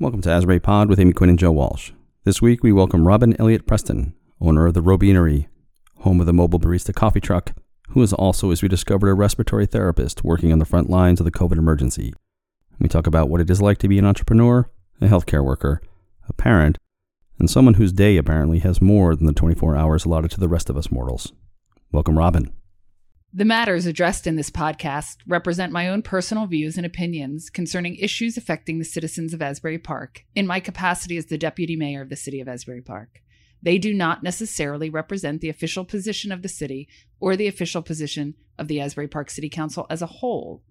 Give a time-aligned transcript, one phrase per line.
[0.00, 1.90] Welcome to Asbury Pod with Amy Quinn and Joe Walsh.
[2.22, 5.48] This week we welcome Robin Elliott Preston, owner of the Robinery,
[6.02, 7.52] home of the mobile barista coffee truck,
[7.88, 11.24] who is also, as we discovered, a respiratory therapist working on the front lines of
[11.24, 12.14] the COVID emergency.
[12.78, 15.80] We talk about what it is like to be an entrepreneur, a healthcare worker,
[16.28, 16.78] a parent,
[17.40, 20.70] and someone whose day apparently has more than the 24 hours allotted to the rest
[20.70, 21.32] of us mortals.
[21.90, 22.52] Welcome, Robin.
[23.34, 28.38] The matters addressed in this podcast represent my own personal views and opinions concerning issues
[28.38, 32.16] affecting the citizens of Asbury Park in my capacity as the Deputy Mayor of the
[32.16, 33.20] City of Asbury Park.
[33.62, 36.88] They do not necessarily represent the official position of the city
[37.20, 40.62] or the official position of the Asbury Park City Council as a whole.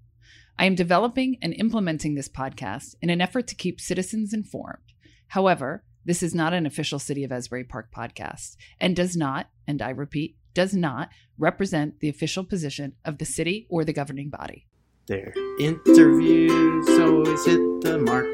[0.57, 4.93] I am developing and implementing this podcast in an effort to keep citizens informed.
[5.27, 9.79] However, this is not an official City of Asbury Park podcast and does not, and
[9.79, 14.65] I repeat, does not represent the official position of the city or the governing body.
[15.05, 18.25] Their interviews always hit the mark.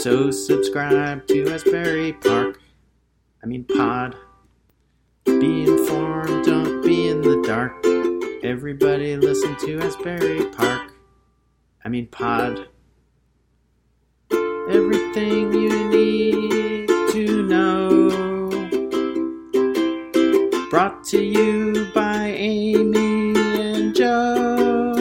[0.00, 2.58] So subscribe to Asbury Park.
[3.42, 4.16] I mean, pod.
[5.26, 7.84] Be informed, don't be in the dark.
[8.42, 10.94] Everybody listen to Asbury Park.
[11.84, 12.68] I mean, pod.
[14.32, 16.59] Everything you need
[20.70, 24.94] Brought to you by Amy and Joe.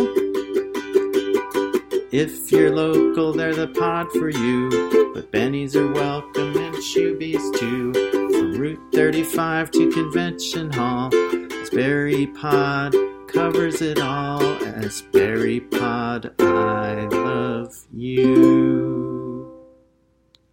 [2.12, 4.72] If you're local, they're the pod for you.
[5.14, 7.94] But Bennies are welcome and Shoobies too.
[7.94, 11.14] From Route 35 to Convention Hall,
[11.62, 12.96] Asbury Pod
[13.28, 14.42] covers it all.
[14.66, 19.56] Asbury Pod, I love you.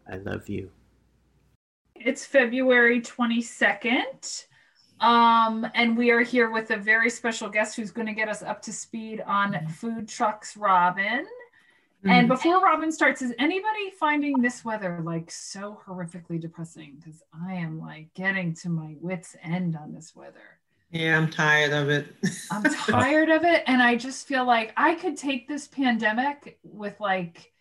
[0.07, 0.71] I love you.
[1.95, 4.45] It's February 22nd.
[5.01, 8.43] Um, and we are here with a very special guest who's going to get us
[8.43, 11.27] up to speed on food trucks, Robin.
[12.05, 16.97] And before Robin starts, is anybody finding this weather like so horrifically depressing?
[16.99, 20.61] Because I am like getting to my wits' end on this weather.
[20.93, 22.07] Yeah, I'm tired of it.
[22.51, 23.65] I'm tired of it.
[23.67, 27.53] And I just feel like I could take this pandemic with like,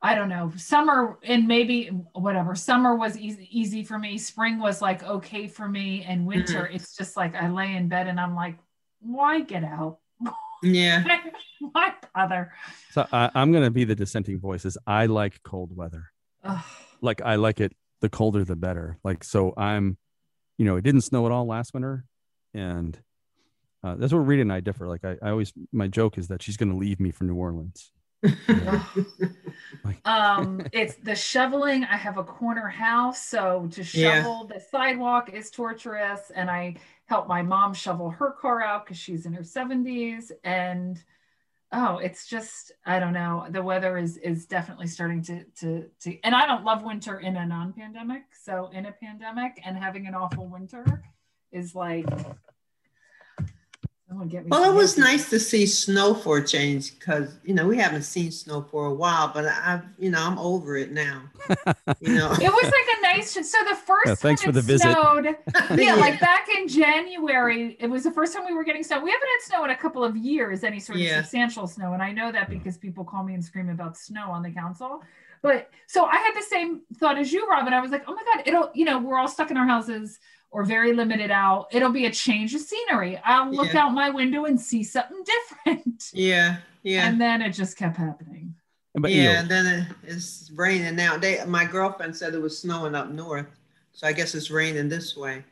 [0.00, 2.54] I don't know, summer and maybe whatever.
[2.54, 4.16] Summer was easy, easy for me.
[4.16, 6.04] Spring was like okay for me.
[6.06, 8.58] And winter, it's just like I lay in bed and I'm like,
[9.00, 9.98] why get out?
[10.62, 11.04] yeah.
[11.72, 12.52] why bother?
[12.92, 14.78] So I, I'm going to be the dissenting voices.
[14.86, 16.04] I like cold weather.
[16.44, 16.64] Ugh.
[17.00, 17.74] Like I like it.
[18.00, 18.98] The colder, the better.
[19.02, 19.98] Like so, I'm,
[20.56, 22.04] you know, it didn't snow at all last winter,
[22.54, 22.96] and
[23.82, 24.86] uh, that's where Rita and I differ.
[24.86, 27.34] Like I, I always, my joke is that she's going to leave me for New
[27.34, 27.90] Orleans.
[29.84, 34.22] Like, um it's the shoveling i have a corner house so to Yeah.
[34.22, 36.74] shovel the sidewalk is torturous and i
[37.06, 41.02] help my mom shovel her car out because she's in her 70s and
[41.72, 46.18] oh it's just i don't know the weather is is definitely starting to to to
[46.24, 50.14] and i don't love winter in a non-pandemic so in a pandemic and having an
[50.14, 51.02] awful winter
[51.52, 52.47] is like someone get me
[54.10, 54.22] Well,
[54.70, 54.98] it was answers.
[54.98, 58.86] nice to see snow for a change because you know we haven't seen snow for
[58.86, 61.22] a while, but I've you know I'm over it now.
[62.00, 62.30] You know.
[62.32, 63.32] It was like a nice.
[63.32, 64.92] So the first Yeah, thanks time for it the visit.
[64.92, 65.36] snowed,
[65.80, 69.00] yeah, like back in January, it was the first time we were getting snow.
[69.02, 71.20] We haven't had snow in a couple of years, any sort of Yeah.
[71.20, 74.42] substantial snow, and I know that because people call me and scream about snow on
[74.42, 75.02] the council.
[75.42, 77.72] But so I had the same thought as you, Robin.
[77.72, 80.18] I was like, oh my god, it'll you know we're all stuck in our houses
[80.50, 81.68] or very limited out.
[81.72, 83.18] It'll be a change of scenery.
[83.24, 83.84] I'll look Yeah.
[83.86, 86.10] out my window and see something different.
[86.14, 88.54] yeah, yeah, And then it just kept happening.
[88.94, 89.32] but you yeah.
[89.34, 91.18] know, And then it's raining now.
[91.18, 93.46] They, my girlfriend said it was snowing up north,
[93.92, 95.44] so I guess it's raining this way.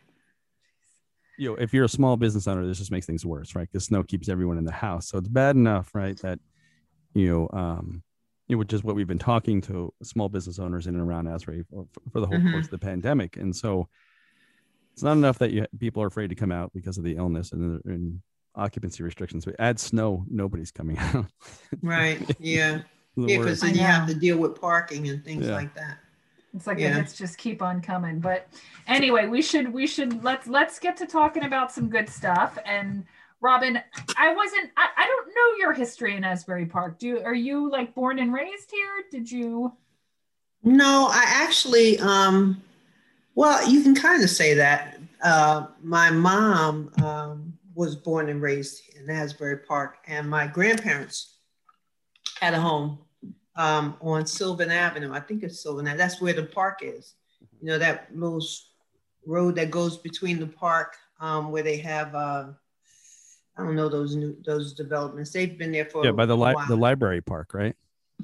[1.39, 3.69] you know, if you're a small business owner, this just makes things worse, right?
[3.71, 5.09] Because snow keeps everyone in the house.
[5.09, 6.17] So it's bad enough, right?
[6.23, 6.39] That,
[7.13, 8.03] you know, um,
[8.49, 11.27] you know, which is what we've been talking to small business owners in and around
[11.29, 12.53] Asbury for, for the whole Mhm.
[12.53, 13.37] course of the pandemic.
[13.37, 13.87] And so
[14.97, 17.53] it's not enough that you people are afraid to come out because of the illness
[17.53, 18.21] and, and
[18.55, 19.45] occupancy restrictions.
[19.45, 21.27] But add snow, nobody's coming out.
[21.83, 22.19] Right.
[22.41, 22.81] Yeah.
[23.19, 25.55] Yeah, because then you have to deal with parking and things Yeah.
[25.55, 25.97] like that.
[26.55, 26.91] It's like Yeah.
[26.91, 28.21] the hits just keep on coming.
[28.21, 28.47] But
[28.87, 32.59] anyway, we should we should let's let's get to talking about some good stuff.
[32.67, 33.05] And
[33.41, 33.79] Robin,
[34.19, 36.99] I wasn't I, I don't know your history in Asbury Park.
[36.99, 39.05] Do are you like born and raised here?
[39.11, 39.73] Did you
[40.63, 42.63] No, I actually, um,
[43.37, 44.99] well, you can kind of say that.
[45.23, 51.37] Uh, my mom um, was born and raised in Asbury Park, and my grandparents
[52.41, 52.99] had a home
[53.57, 55.13] um, on Sylvan Avenue.
[55.13, 55.99] I think it's Sylvan Avenue.
[55.99, 57.15] That's where the park is.
[57.61, 58.43] You know, that little
[59.27, 62.47] road that goes between the park um, where they have, uh,
[63.59, 65.31] I don't know, those new those developments.
[65.31, 67.77] They've been there for yeah, by the li- the library park, right?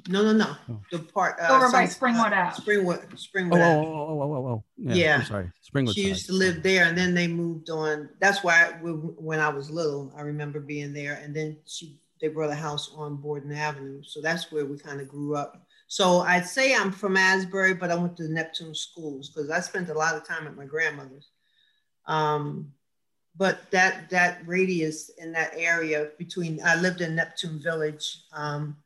[0.09, 0.55] No, no, no.
[0.69, 0.79] Oh.
[0.91, 2.61] The part uh, Over by Springwood uh, Ave.
[2.61, 3.61] Springwood, Oh, Springwood.
[3.61, 4.63] oh, oh, oh, oh, oh, oh.
[4.77, 4.93] Yeah.
[4.93, 5.15] Yeah.
[5.19, 5.51] I'm sorry.
[5.71, 5.93] Springwood.
[5.93, 6.09] She side.
[6.09, 8.09] used to live there, and then they moved on.
[8.19, 11.19] That's why I- when I was little, I remember being there.
[11.23, 15.01] And then she they brought a house on Borden Avenue, so that's where we kind
[15.01, 15.65] of grew up.
[15.87, 19.89] So I'd say I'm from Asbury, but I went to Neptune schools because I spent
[19.89, 21.29] a lot of time at my grandmother's.
[22.07, 22.71] Um,
[23.37, 28.77] but that that radius in that area between I lived in Neptune Village um,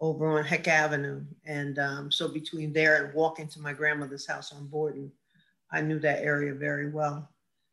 [0.00, 4.52] over on Heck Avenue, and um, so between there and walking to my grandmother's house
[4.52, 5.10] on Borden,
[5.72, 7.28] I knew that area very well.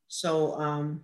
[0.08, 1.04] So um,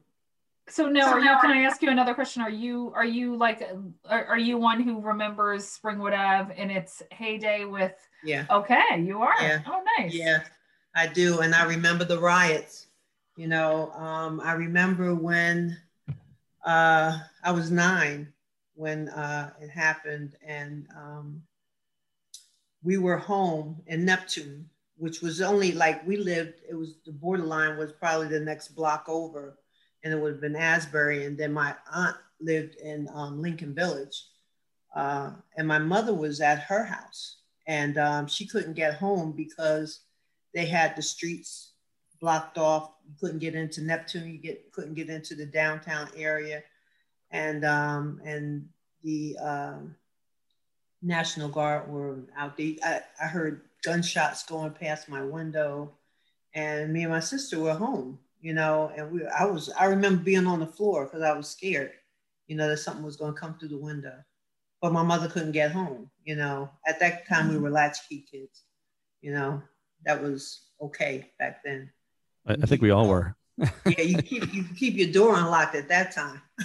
[0.67, 2.41] So now, So now- Can I ask you another question?
[2.41, 3.61] Are you are you like
[4.09, 7.93] are, are you one who remembers Springwood Ave in its heyday with?
[8.23, 9.33] yeah, Okay, you are.
[9.41, 9.61] Yeah.
[9.67, 10.13] Oh, nice.
[10.13, 10.39] yeah,
[10.95, 12.87] I do, and I remember the riots.
[13.37, 15.77] You know, um, I remember when
[16.65, 18.31] uh, I was nine
[18.81, 21.39] when uh, it happened, and um,
[22.81, 24.67] we were home in Neptune,
[24.97, 26.55] which was only like we lived.
[26.67, 29.59] It was the borderline was probably the next block over,
[30.03, 34.25] and it would have been Asbury, and then my aunt lived in um, Lincoln Village,
[34.95, 37.37] uh, and my mother was at her house,
[37.67, 39.99] and um, she couldn't get home because
[40.55, 41.73] they had the streets
[42.19, 42.93] blocked off.
[43.07, 44.31] You couldn't get into Neptune.
[44.31, 46.63] You get couldn't get into the downtown area,
[47.31, 48.67] and um, and
[49.03, 49.95] the um,
[51.01, 52.73] National Guard were out there.
[52.83, 55.93] I, I heard gunshots going past my window,
[56.53, 58.19] and me and my sister were home.
[58.41, 61.49] You know, and we I was I remember being on the floor because I was
[61.49, 61.91] scared.
[62.47, 64.15] You know that something was going to come through the window,
[64.81, 66.09] but my mother couldn't get home.
[66.23, 68.63] You know, at that time we were latchkey kids.
[69.21, 69.61] You know,
[70.05, 71.91] that was okay back then.
[72.45, 73.35] I, I think we all were.
[73.85, 76.41] Yeah, you keep you keep your door unlocked at that time.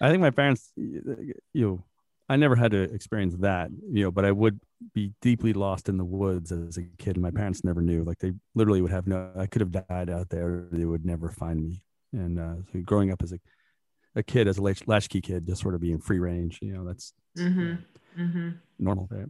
[0.00, 1.84] I think my parents, you know,
[2.28, 4.60] I never had to experience that, you know, but I would
[4.94, 7.16] be deeply lost in the woods as a kid.
[7.16, 8.04] And my parents never knew.
[8.04, 10.66] Like they literally would have no, I could have died out there.
[10.70, 11.82] They would never find me.
[12.12, 13.38] And uh, so growing up as a,
[14.16, 17.12] a kid, as a latchkey kid, just sort of being free range, you know, that's
[17.36, 17.74] hmm
[18.14, 19.08] hmm normal.
[19.10, 19.28] Right?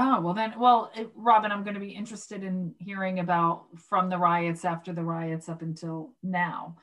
[0.00, 4.08] Oh well, then, well, it, Robin, I'm going to be interested in hearing about from
[4.08, 6.76] the riots after the riots up until now,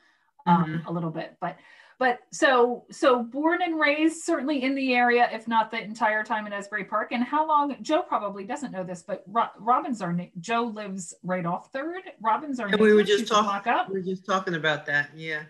[0.44, 1.34] um, a little bit.
[1.40, 1.56] But,
[1.98, 6.46] but so so born and raised certainly in the area, if not the entire time
[6.46, 7.12] in Asbury Park.
[7.12, 7.74] And how long?
[7.80, 12.02] Joe probably doesn't know this, but Ro- Robin's our Joe lives right off Third.
[12.20, 13.72] Robin's our And we were just talking.
[13.88, 15.08] We were just talking about that.
[15.16, 15.44] Yeah,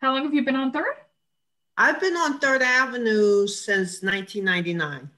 [0.00, 0.94] How long have you been on Third?
[1.76, 5.10] I've been on Third Avenue since 1999.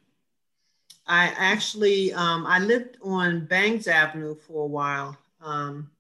[1.07, 5.91] I actually um, I lived on Bangs Avenue for a while, um,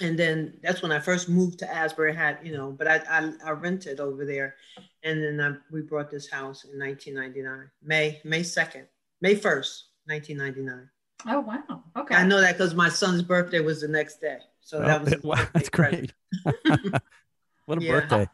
[0.00, 2.14] and then that's when I first moved to Asbury.
[2.14, 4.56] Had you know, but I I, I rented over there,
[5.04, 8.86] and then I, we brought this house in 1999, May May 2nd,
[9.20, 10.88] May 1st, 1999.
[11.26, 11.84] Oh wow.
[11.96, 12.14] Okay.
[12.16, 15.22] I know that because my son's birthday was the next day, so that was his
[15.24, 16.12] wow, that's present.
[16.44, 16.92] great.
[17.66, 18.00] what a Yeah.
[18.00, 18.28] birthday.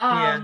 [0.00, 0.42] Yeah.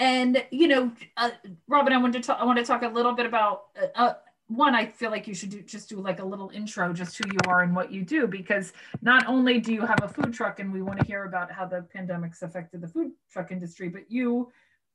[0.00, 1.30] And you know, uh,
[1.68, 2.38] Robin, I wanted to talk.
[2.40, 4.14] I want to talk a little bit about uh, uh,
[4.48, 4.74] one.
[4.74, 7.38] I feel like you should do just do like a little intro, just who you
[7.46, 10.72] are and what you do, because not only do you have a food truck, and
[10.72, 14.50] we want to hear about how the pandemic's affected the food truck industry, but you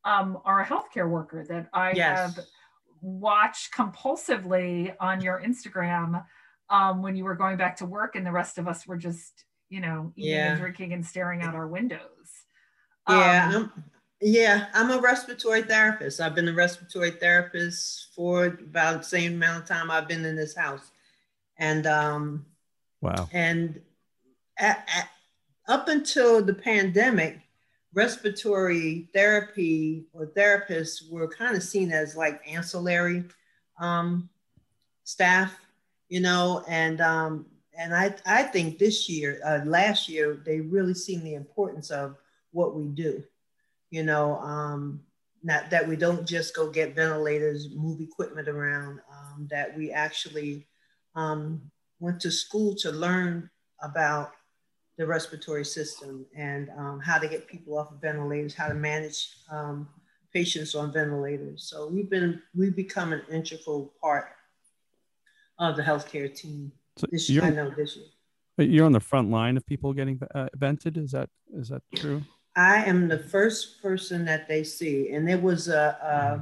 [0.05, 2.35] um, are a healthcare worker that I Yes.
[2.35, 2.39] have
[2.99, 6.25] watched compulsively on your Instagram
[6.71, 9.45] um, when you were going back to work, and the rest of us were just,
[9.69, 10.47] you know, eating Yeah.
[10.47, 12.01] and drinking and staring out our windows.
[13.07, 13.83] Yeah, Um, I'm,
[14.25, 16.19] yeah, I'm a respiratory therapist.
[16.19, 20.35] I've been a respiratory therapist for about the same amount of time I've been in
[20.35, 20.91] this house,
[21.59, 22.45] and um,
[23.01, 23.29] Wow.
[23.31, 23.79] and
[24.57, 25.09] at, at,
[25.67, 27.39] up until the pandemic,
[27.93, 33.25] respiratory therapy or therapists were kind of seen as like ancillary
[33.79, 34.27] um,
[35.03, 35.53] staff,
[36.09, 37.45] you know, and um,
[37.77, 42.15] and I I think this year, uh, last year, they really seen the importance of
[42.51, 43.23] what we do,
[43.95, 44.99] you know, um,
[45.41, 50.67] not that we don't just go get ventilators, move equipment around, um, that we actually
[51.15, 51.61] um,
[52.01, 53.49] went to school to learn
[53.81, 54.33] about
[54.97, 59.29] the respiratory system and um, how to get people off of ventilators, how to manage
[59.49, 59.87] um,
[60.33, 61.63] patients on ventilators.
[61.69, 64.27] So we've been we've become an integral part
[65.57, 66.73] of the healthcare team.
[66.97, 68.07] So This year, I know this year.
[68.57, 70.97] you're on the front line of people getting uh, vented.
[70.97, 72.21] Is that is that true?
[72.55, 76.39] I am the first person that they see, and it was a, uh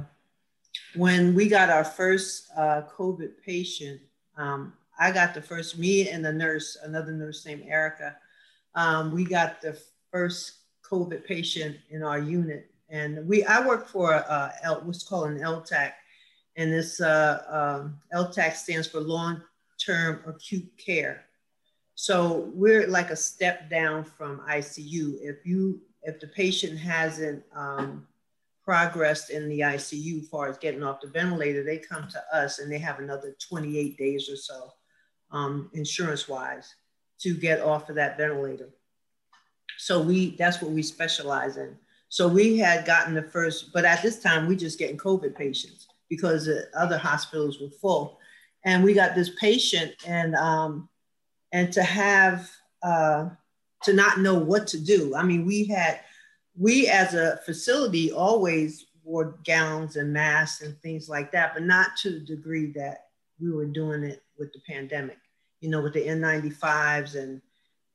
[0.94, 4.00] when we got our first uh, COVID patient.
[4.36, 5.78] Um, I got the first.
[5.78, 8.16] Me and the nurse, another nurse named Erica,
[8.74, 9.78] um, we got the
[10.10, 13.44] first COVID patient in our unit, and we.
[13.44, 14.50] I work for uh,
[14.82, 15.92] what's called an LTAC,
[16.56, 21.24] and this uh, LTAC stands for long-term acute care.
[21.96, 25.18] So we're like a step down from ICU.
[25.20, 28.06] If you if the patient hasn't um,
[28.64, 32.58] progressed in the ICU as far as getting off the ventilator, they come to us
[32.58, 34.72] and they have another 28 days or so,
[35.30, 36.74] um, insurance wise,
[37.20, 38.68] to get off of that ventilator.
[39.78, 41.76] So we that's what we specialize in.
[42.08, 45.88] So we had gotten the first, but at this time we just getting COVID patients
[46.08, 48.18] because the other hospitals were full,
[48.64, 50.88] and we got this patient and um,
[51.52, 52.50] and to have
[52.82, 53.30] uh,
[53.84, 55.14] to not know what to do.
[55.14, 56.00] I mean, we had
[56.56, 61.96] we as a facility always wore gowns and masks and things like that, but not
[62.02, 63.06] to the degree that
[63.40, 65.18] we were doing it with the pandemic.
[65.60, 67.40] You know, with the N95s and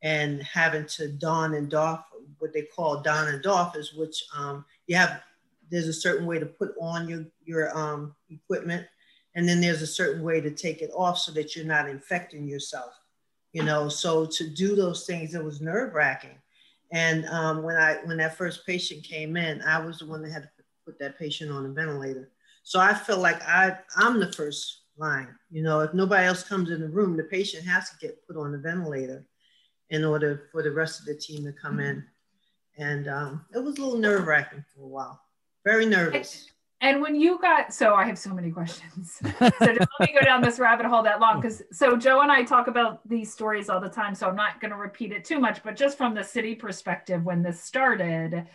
[0.02, 2.04] and having to don and doff
[2.38, 5.22] what they call don and doff is which um, you have
[5.70, 8.86] there's a certain way to put on your your um, equipment
[9.34, 12.48] and then there's a certain way to take it off so that you're not infecting
[12.48, 12.92] yourself
[13.52, 16.38] you know so to do those things it was nerve wracking
[16.92, 20.32] and um, when i when that first patient came in i was the one that
[20.32, 20.48] had to
[20.84, 22.30] put that patient on a ventilator.
[22.62, 26.70] So i feel like i i'm the first line you know if nobody else comes
[26.70, 29.24] in the room the patient has to get put on the ventilator
[29.90, 32.04] in order for the rest of the team to come in.
[32.78, 35.20] And um, it was a little nerve wracking for a while.
[35.64, 36.48] Very nervous
[36.82, 39.18] and when you got, so I have so many questions.
[39.38, 42.32] so just let me go down this rabbit hole that long because so Joe and
[42.32, 44.14] I talk about these stories all the time.
[44.14, 47.22] So I'm not going to repeat it too much, but just from the city perspective,
[47.22, 48.46] when this started,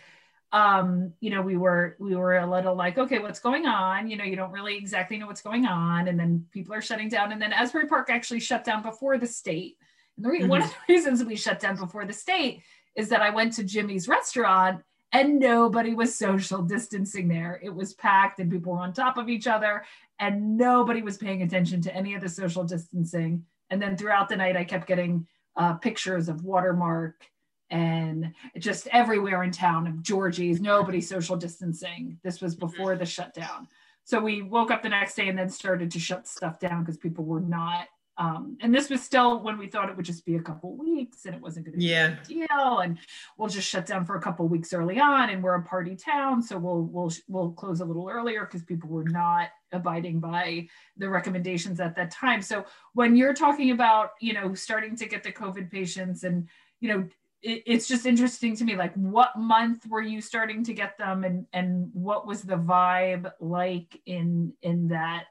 [0.52, 4.10] um, you know, we were we were a little like, okay, what's going on?
[4.10, 7.10] You know, you don't really exactly know what's going on, and then people are shutting
[7.10, 9.78] down, and then Asbury Park actually shut down before the state.
[10.18, 10.50] And the re- mm-hmm.
[10.50, 12.64] one of the reasons we shut down before the state
[12.96, 14.82] is that I went to Jimmy's restaurant
[15.16, 17.58] and nobody was social distancing there.
[17.64, 19.86] It was packed and people were on top of each other
[20.20, 23.46] and nobody was paying attention to any of the social distancing.
[23.70, 27.24] And then throughout the night, I kept getting uh, pictures of Watermark
[27.70, 32.20] and just everywhere in town of Georgie's, nobody social distancing.
[32.22, 33.70] This was before the shutdown.
[34.04, 36.98] So we woke up the next day and then started to shut stuff down because
[36.98, 40.36] people were not um, and this was still when we thought it would just be
[40.36, 42.16] a couple weeks and it wasn't going to be yeah.
[42.22, 42.98] a deal and
[43.38, 46.42] we'll just shut down for a couple weeks early on and we're a party town
[46.42, 50.66] so we'll we'll we'll close a little earlier because people were not abiding by
[50.98, 55.24] the recommendations at that time so when you're talking about you know starting to get
[55.24, 56.48] the covid patients and
[56.80, 57.08] you know
[57.42, 61.26] it, it's just interesting to me like what month were you starting to get them
[61.26, 65.26] and and what was the vibe like in in that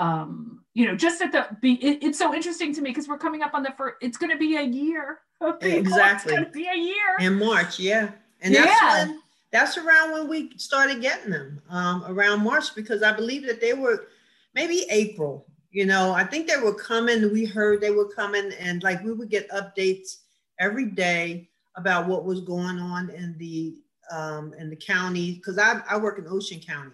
[0.00, 3.18] um, you know, just at the be, it, it's so interesting to me because we're
[3.18, 3.98] coming up on the first.
[4.00, 5.20] It's going to be a year.
[5.62, 7.78] Exactly, it's going to be a year in March.
[7.78, 8.10] Yeah,
[8.42, 9.06] and that's yeah.
[9.06, 13.58] when that's around when we started getting them um, around March because I believe that
[13.58, 14.08] they were
[14.54, 15.46] maybe April.
[15.70, 17.32] You know, I think they were coming.
[17.32, 20.18] We heard they were coming, and like we would get updates
[20.58, 23.76] every day about what was going on in the
[24.10, 26.92] um, in the county because I, I work in Ocean County.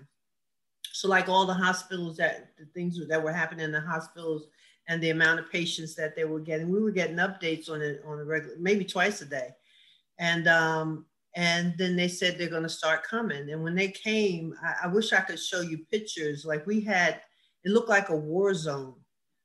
[0.97, 4.47] So like all the hospitals that the things that were happening in the hospitals
[4.89, 8.01] and the amount of patients that they were getting, we were getting updates on it
[8.07, 9.51] on a regular, maybe twice a day.
[10.19, 13.51] And um, and then they said they're going to start coming.
[13.51, 16.47] And when they came, I, I wish I could show you pictures.
[16.47, 17.21] Like we had,
[17.63, 18.95] it looked like a war zone.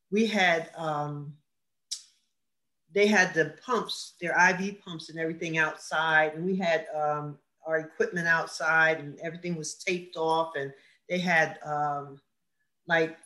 [0.09, 1.33] We had um,
[2.93, 7.79] they had the pumps, their IV pumps and everything outside, and we had um, our
[7.79, 10.71] equipment outside, and everything was taped off, and
[11.11, 12.21] they had um,
[12.87, 13.17] like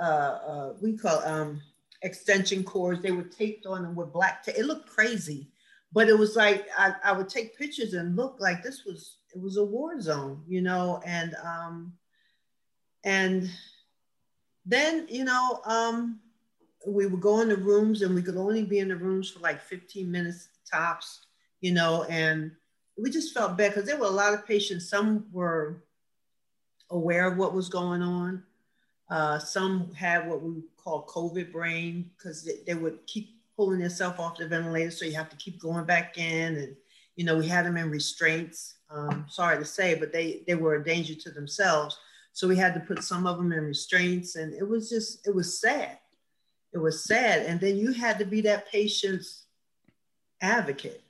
[0.00, 1.60] uh, uh, we call um,
[2.02, 3.02] extension cords.
[3.02, 4.54] They were taped on them with black tape.
[4.56, 5.50] It looked crazy,
[5.92, 9.42] but it was like I, I would take pictures and look like this was it
[9.42, 11.94] was a war zone, you know, and um,
[13.02, 13.50] and
[14.64, 16.20] then you know um,
[16.86, 19.40] we would go in the rooms and we could only be in the rooms for
[19.40, 21.26] like 15 minutes tops,
[21.60, 22.52] you know, and
[22.96, 24.88] we just felt bad because there were a lot of patients.
[24.88, 25.82] Some were
[26.90, 28.42] aware of what was going on.
[29.10, 34.18] Uh, some had what we call COVID brain because they, they, would keep pulling themselves
[34.18, 36.56] off the ventilator, so you have to keep going back in.
[36.56, 36.76] And
[37.16, 38.74] you know, we had them in restraints.
[38.90, 41.98] Um, sorry to say, but they they were a danger to themselves.
[42.32, 45.34] So we had to put some of them in restraints, and it was just it
[45.34, 45.98] was sad.
[46.72, 49.46] It was sad, and then you had to be that patient's
[50.40, 51.02] advocate.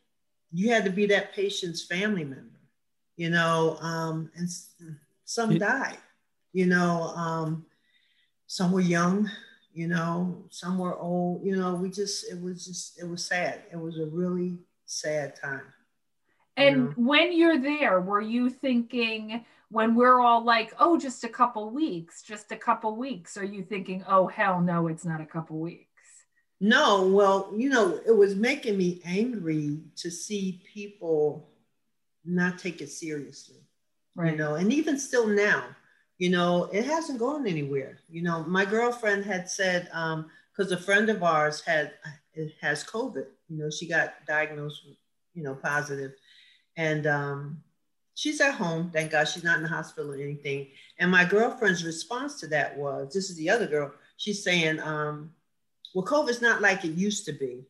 [0.52, 2.61] You had to be that patient's family member,
[3.16, 4.49] you know, um, and
[5.28, 5.58] some yeah.
[5.58, 5.99] died,
[6.54, 7.66] you know, um,
[8.47, 9.30] some were young,
[9.75, 13.61] you know, some were old, you know, we just, it was just, it was sad.
[13.70, 14.56] It was a really
[14.87, 15.66] sad time.
[16.56, 16.92] And you know?
[16.97, 22.23] when you're there, were you thinking, when we're all like, oh, just a couple weeks,
[22.23, 25.85] just a couple weeks, are you thinking, oh, hell no, it's not a couple weeks?
[26.58, 31.50] No, well, you know, it was making me angry to see people
[32.25, 33.67] not take it seriously.
[34.18, 34.32] Right.
[34.32, 35.62] You know, and even still now,
[36.18, 38.00] you know, it hasn't gone anywhere.
[38.10, 41.92] You know, my girlfriend had said, because um, a friend of ours had
[42.60, 43.26] has COVID.
[43.48, 44.82] You know, she got diagnosed,
[45.34, 46.14] you know, positive,
[46.76, 47.62] and um,
[48.16, 48.90] she's at home.
[48.92, 50.66] Thank God, she's not in the hospital or anything.
[50.98, 55.30] And my girlfriend's response to that was, "This is the other girl." She's saying, um,
[55.94, 57.66] "Well, COVID's not like it used to be."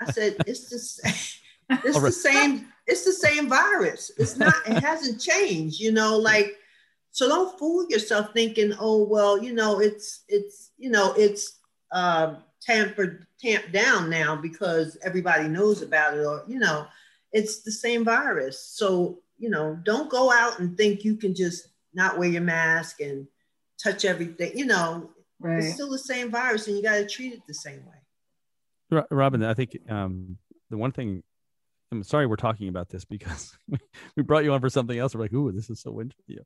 [0.00, 0.70] I said, "It's
[1.02, 1.42] same.
[1.70, 2.68] It's the same.
[2.86, 4.10] It's the same virus.
[4.18, 4.54] It's not.
[4.66, 5.80] It hasn't changed.
[5.80, 6.56] You know, like."
[7.10, 12.34] So don't fool yourself thinking, oh well, you know, it's it's you know it's uh,
[12.60, 16.86] tampered tamped down now because everybody knows about it, or you know,
[17.32, 18.60] it's the same virus.
[18.60, 23.00] So you know, don't go out and think you can just not wear your mask
[23.00, 23.26] and
[23.82, 24.52] touch everything.
[24.56, 25.62] You know, right.
[25.62, 29.02] it's still the same virus, and you got to treat it the same way.
[29.10, 30.38] Robin, I think um,
[30.70, 31.22] the one thing
[31.92, 33.56] I'm sorry we're talking about this because
[34.16, 35.14] we brought you on for something else.
[35.14, 36.44] We're like, ooh, this is so interesting.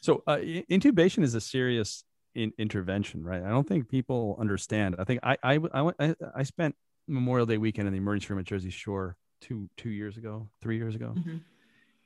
[0.00, 2.04] So uh, intubation is a serious
[2.34, 3.42] in- intervention, right?
[3.42, 4.96] I don't think people understand.
[4.98, 5.58] I think I I,
[5.98, 6.74] I I spent
[7.08, 10.76] Memorial Day weekend in the emergency room at Jersey Shore two two years ago, three
[10.76, 11.38] years ago, mm-hmm.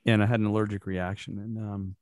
[0.05, 1.95] and I had an allergic reaction, and um,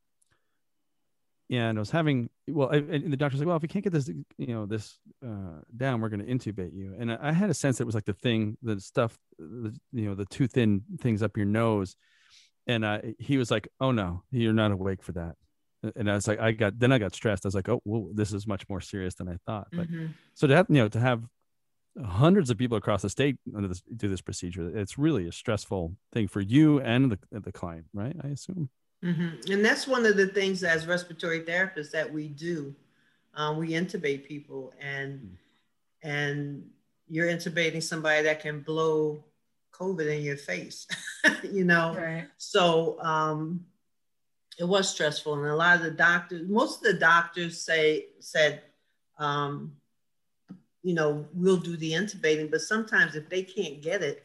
[1.50, 3.94] and I was having well, I, and the doctor's like, well, if we can't get
[3.94, 6.96] this, you know, this uh, down, we're going to intubate you.
[6.98, 10.10] And I, I, had a sense it was like the thing, the stuff, the, you
[10.10, 11.96] know, the too thin things up your nose.
[12.68, 15.36] And uh, he was like, oh no, you're not awake for that.
[15.96, 17.46] And I was like, I got then I got stressed.
[17.46, 19.68] I was like, oh, well, this is much more serious than I thought.
[19.72, 20.08] But mm-hmm.
[20.34, 21.24] so to have, you know, to have
[22.04, 25.96] hundreds of people across the state under this, do this procedure, it's really a stressful
[26.12, 28.16] thing for you and the the client, right?
[28.24, 28.70] I assume.
[29.06, 29.52] Mm-hmm.
[29.52, 32.76] And that's one of the things as respiratory therapists that we do.
[33.36, 36.10] Um, we intubate people, and mm.
[36.10, 36.70] and
[37.08, 39.24] you're intubating somebody that can blow
[39.74, 40.88] COVID in your face,
[41.44, 41.94] you know.
[41.96, 42.28] Right.
[42.38, 43.66] So um,
[44.58, 48.62] it was stressful, and a lot of the doctors, most of the doctors say said,
[49.20, 49.74] um,
[50.82, 54.24] you know, we'll do the intubating, but sometimes if they can't get it,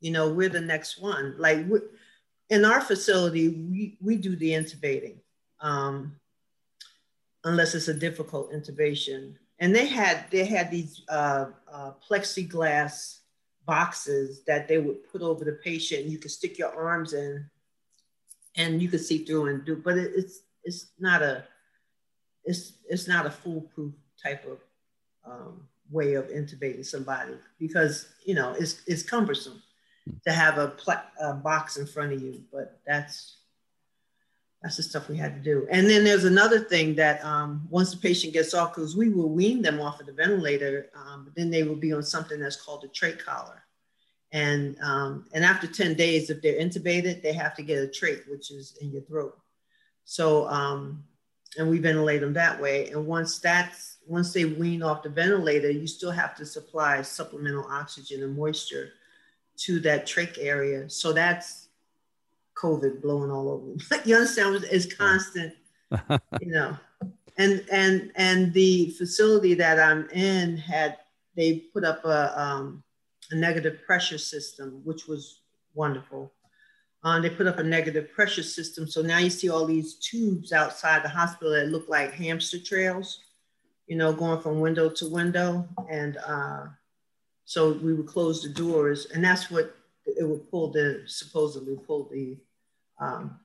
[0.00, 1.34] you know, we're the next one.
[1.38, 1.64] Like
[2.52, 5.16] in our facility, we, we do the intubating,
[5.60, 6.14] um,
[7.44, 9.36] unless it's a difficult intubation.
[9.58, 13.20] And they had they had these uh, uh, plexiglass
[13.64, 16.04] boxes that they would put over the patient.
[16.04, 17.48] You could stick your arms in,
[18.56, 19.76] and you could see through and do.
[19.76, 21.44] But it, it's it's not a
[22.44, 24.58] it's it's not a foolproof type of
[25.24, 29.61] um, way of intubating somebody because you know it's it's cumbersome
[30.24, 30.74] to have a,
[31.20, 33.36] a box in front of you, but that's
[34.62, 35.66] that's the stuff we had to do.
[35.70, 39.28] And then there's another thing that um, once the patient gets off, because we will
[39.28, 42.84] wean them off of the ventilator, um, then they will be on something that's called
[42.84, 43.64] a trach collar.
[44.30, 48.30] And, um, and after 10 days, if they're intubated, they have to get a trach,
[48.30, 49.36] which is in your throat.
[50.04, 51.02] So, um,
[51.58, 52.88] and we ventilate them that way.
[52.90, 57.66] And once that's, once they wean off the ventilator, you still have to supply supplemental
[57.68, 58.92] oxygen and moisture
[59.64, 60.88] to that trach area.
[60.90, 61.68] So that's
[62.56, 64.02] COVID blowing all over.
[64.04, 64.64] you understand?
[64.70, 65.54] It's constant,
[66.40, 66.76] you know.
[67.38, 70.98] And and and the facility that I'm in had
[71.34, 72.82] they put up a, um,
[73.30, 75.40] a negative pressure system, which was
[75.74, 76.32] wonderful.
[77.04, 80.52] Uh, they put up a negative pressure system, so now you see all these tubes
[80.52, 83.20] outside the hospital that look like hamster trails,
[83.86, 86.66] you know, going from window to window, and uh,
[87.44, 89.76] so we would close the doors, and that's what
[90.06, 92.36] it would pull the supposedly pull the
[93.00, 93.38] um,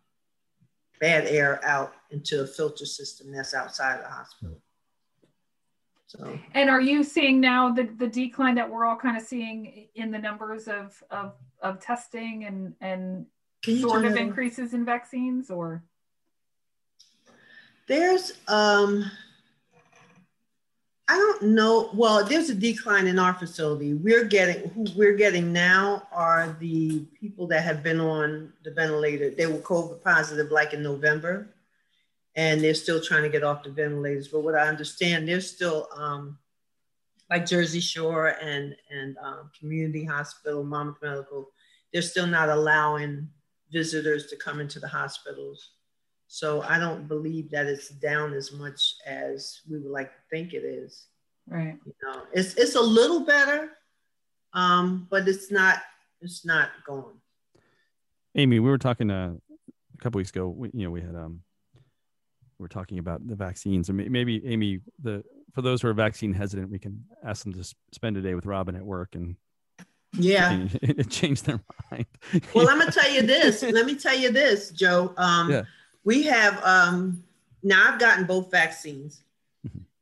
[1.00, 4.58] bad air out into a filter system that's outside the hospital.
[6.08, 6.40] So.
[6.54, 10.10] And are you seeing now the, the decline that we're all kind of seeing in
[10.10, 13.26] the numbers of of, of testing and and
[13.82, 15.84] sort of increases in vaccines or?
[17.88, 19.12] There's um
[21.10, 21.90] I don't know.
[21.94, 23.94] Well, there's a decline in our facility.
[23.94, 29.30] We're getting who we're getting now are the people that have been on the ventilator.
[29.30, 31.48] They were COVID positive like in November,
[32.36, 34.28] and they're still trying to get off the ventilators.
[34.28, 36.38] But what I understand, they're still um,
[37.30, 41.52] like Jersey Shore and and um, Community Hospital, Monmouth Medical.
[41.94, 43.30] They're still not allowing
[43.72, 45.72] visitors to come into the hospitals.
[46.28, 50.54] So I don't believe that it's down as much as we would like to think
[50.54, 51.06] it is.
[51.48, 51.78] Right.
[51.86, 53.72] You know, it's it's a little better,
[54.54, 55.82] um, but it's not
[56.22, 57.16] it's not going.
[58.36, 59.34] Amy, we were talking uh,
[59.70, 61.42] a couple weeks ago, we, you know, we had um,
[62.60, 66.34] we were talking about the vaccines, and maybe Amy, the for those who are vaccine
[66.34, 67.64] hesitant, we can ask them to
[67.94, 69.38] spend a day with Robin at work and
[70.14, 71.62] yeah, it changed their
[71.92, 72.06] mind.
[72.54, 73.64] well, I'm gonna tell you this.
[73.64, 75.14] Let me tell you this, Joe.
[75.18, 75.64] Um, yeah.
[76.04, 77.24] We have um,
[77.64, 77.92] now.
[77.92, 79.22] I've gotten both vaccines.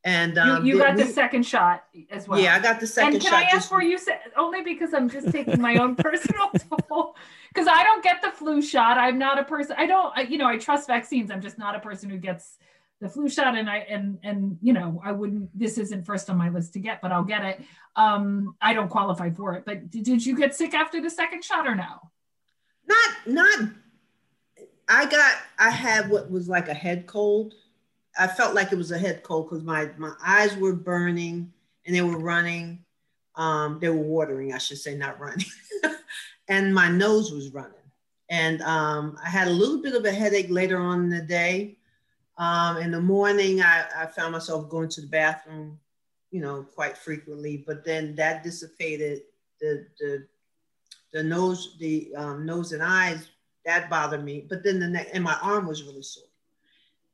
[0.06, 2.40] And um, you, you got we, the second shot as well.
[2.40, 3.44] Yeah, I got the second and can shot.
[3.44, 3.98] I ask for you
[4.38, 6.52] only because I'm just taking my own personal
[6.88, 7.16] toll
[7.52, 9.00] because I don't get the flu shot.
[9.00, 9.76] I'm not a person.
[9.80, 10.16] I don't.
[10.16, 11.32] I, you know, I trust vaccines.
[11.32, 12.60] I'm just not a person who gets
[13.02, 13.58] the flu shot.
[13.58, 15.58] And I and and you know, I wouldn't.
[15.58, 17.62] This isn't first on my list to get, but I'll get it.
[17.96, 19.66] Um, I don't qualify for it.
[19.66, 22.12] But did, did you get sick after the second shot or no?
[22.86, 23.70] Not not.
[24.88, 25.36] I got.
[25.58, 27.56] I had what was like a head cold
[28.18, 31.52] I felt like it was a head cold because my my eyes were burning
[31.86, 32.80] and they were running.
[33.36, 35.46] Um, they were watering, I should say, not running.
[36.48, 37.74] and my nose was running.
[38.30, 41.78] And um, I had a little bit of a headache later on in the day.
[42.38, 45.78] Um, in the morning, I, I found myself going to the bathroom,
[46.32, 47.64] you know, quite frequently.
[47.66, 49.24] But then that dissipated.
[49.60, 50.28] The the
[51.12, 53.30] the nose, the um, nose and eyes,
[53.66, 54.46] that bothered me.
[54.48, 56.24] But then the next, and my arm was really sore.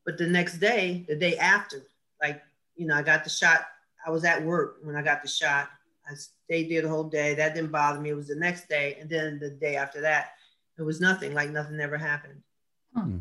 [0.06, 1.84] But the next day, the day after,
[2.22, 2.42] like,
[2.76, 3.68] you know, I got the shot.
[4.06, 5.70] I was at work when I got the shot.
[6.10, 7.36] I stayed there the whole day.
[7.36, 8.10] That didn't bother me.
[8.10, 8.98] It was the next day.
[9.00, 10.34] And then the day after that,
[10.78, 12.42] it was nothing, like nothing ever happened.
[12.96, 13.18] Hmm.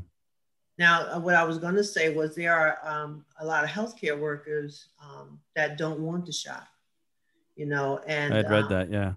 [0.78, 3.70] Now, uh, what I was going to say was there are um, a lot of
[3.70, 6.66] healthcare workers um, that don't want the shot,
[7.54, 9.12] you know, and I'd read um, that, yeah.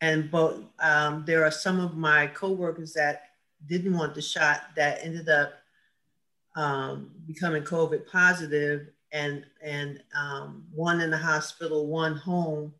[0.00, 3.30] And but um, there are some of my coworkers that
[3.66, 5.54] didn't want the shot that ended up
[6.54, 12.74] um, becoming COVID positive and, and um, one in the hospital, one home,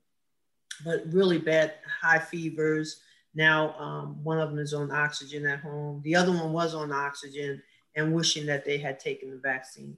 [0.85, 3.01] but really bad high fevers.
[3.35, 6.01] Now, um, one of them is on oxygen at home.
[6.05, 7.63] The other one was on oxygen
[7.95, 9.97] and wishing that they had taken the vaccine.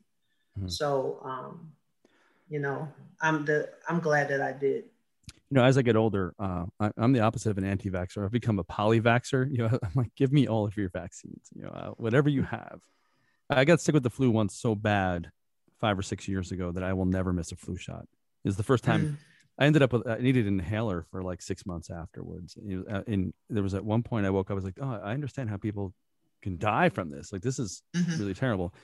[0.58, 0.68] Mm-hmm.
[0.68, 1.72] So, um,
[2.48, 2.88] you know,
[3.20, 4.84] I'm the I'm glad that I did.
[5.50, 8.24] You know, as I get older, uh, I, am the opposite of an anti-vaxxer.
[8.24, 9.50] I've become a poly-vaxxer.
[9.50, 11.48] You know, I'm like, give me all of your vaccines.
[11.54, 12.80] You know, uh, whatever you have.
[13.50, 15.30] I got sick with the flu once so bad
[15.80, 18.06] five or six years ago that I will never miss a flu shot.
[18.44, 19.16] Is the first time mm.
[19.58, 22.56] I ended up with I needed an inhaler for like six months afterwards.
[22.56, 23.02] And uh,
[23.50, 25.56] there was at one point I woke up, I was like, oh, I understand how
[25.56, 25.94] people
[26.42, 27.32] can die from this.
[27.32, 28.20] Like this is mm-hmm.
[28.20, 28.74] really terrible.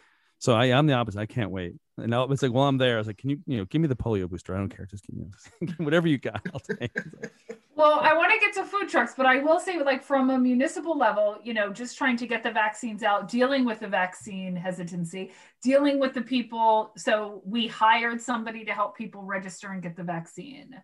[0.44, 1.20] So I, I'm the opposite.
[1.20, 1.76] I can't wait.
[1.96, 3.80] And now it's like, well, I'm there, I was like, can you, you know, give
[3.80, 4.54] me the polio booster?
[4.54, 4.84] I don't care.
[4.84, 5.30] Just give me
[5.78, 6.46] whatever you got.
[6.52, 6.94] I'll take.
[7.74, 10.38] well, I want to get to food trucks, but I will say, like from a
[10.38, 14.54] municipal level, you know, just trying to get the vaccines out, dealing with the vaccine
[14.54, 16.92] hesitancy, dealing with the people.
[16.94, 20.76] So we hired somebody to help people register and get the vaccine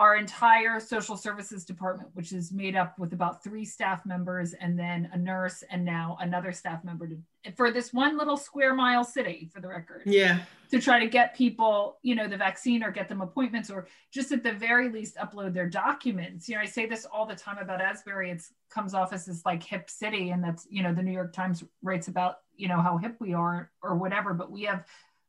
[0.00, 4.78] our entire social services department, which is made up with about three staff members and
[4.78, 7.18] then a nurse and now another staff member to,
[7.54, 10.00] for this one little square mile city, for the record.
[10.06, 10.40] Yeah.
[10.70, 14.32] To try to get people, you know, the vaccine or get them appointments or just
[14.32, 16.48] at the very least upload their documents.
[16.48, 18.30] You know, I say this all the time about Asbury.
[18.30, 21.34] It comes off as this like hip city, and that's you know the New York
[21.34, 24.86] Times writes about you know how hip we are or whatever, but we have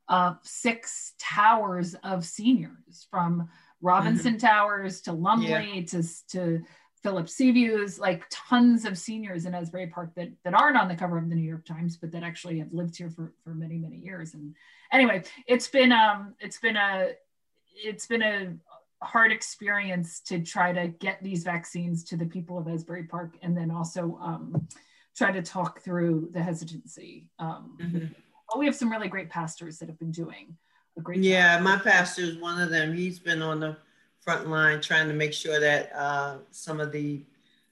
[0.07, 3.49] uh, six towers of seniors from
[3.81, 4.45] Robinson mm-hmm.
[4.45, 5.85] Towers to Lumley yeah.
[5.85, 6.61] to to
[7.03, 11.17] Philip Seaviews, like tons of seniors in Asbury Park that that aren't on the cover
[11.17, 13.97] of the New York Times, but that actually have lived here for for many many
[13.97, 14.33] years.
[14.33, 14.55] And
[14.91, 17.11] anyway, it's been um it's been a
[17.75, 18.53] it's been a
[19.01, 23.57] hard experience to try to get these vaccines to the people of Asbury Park, and
[23.57, 24.67] then also um,
[25.15, 27.29] try to talk through the hesitancy.
[27.39, 28.59] Um, mm-hmm.
[28.59, 30.55] we have some really great pastors that have been doing
[31.01, 31.63] a great yeah job.
[31.63, 33.75] my pastor is one of them he's been on the
[34.21, 37.21] front line trying to make sure that uh, some of the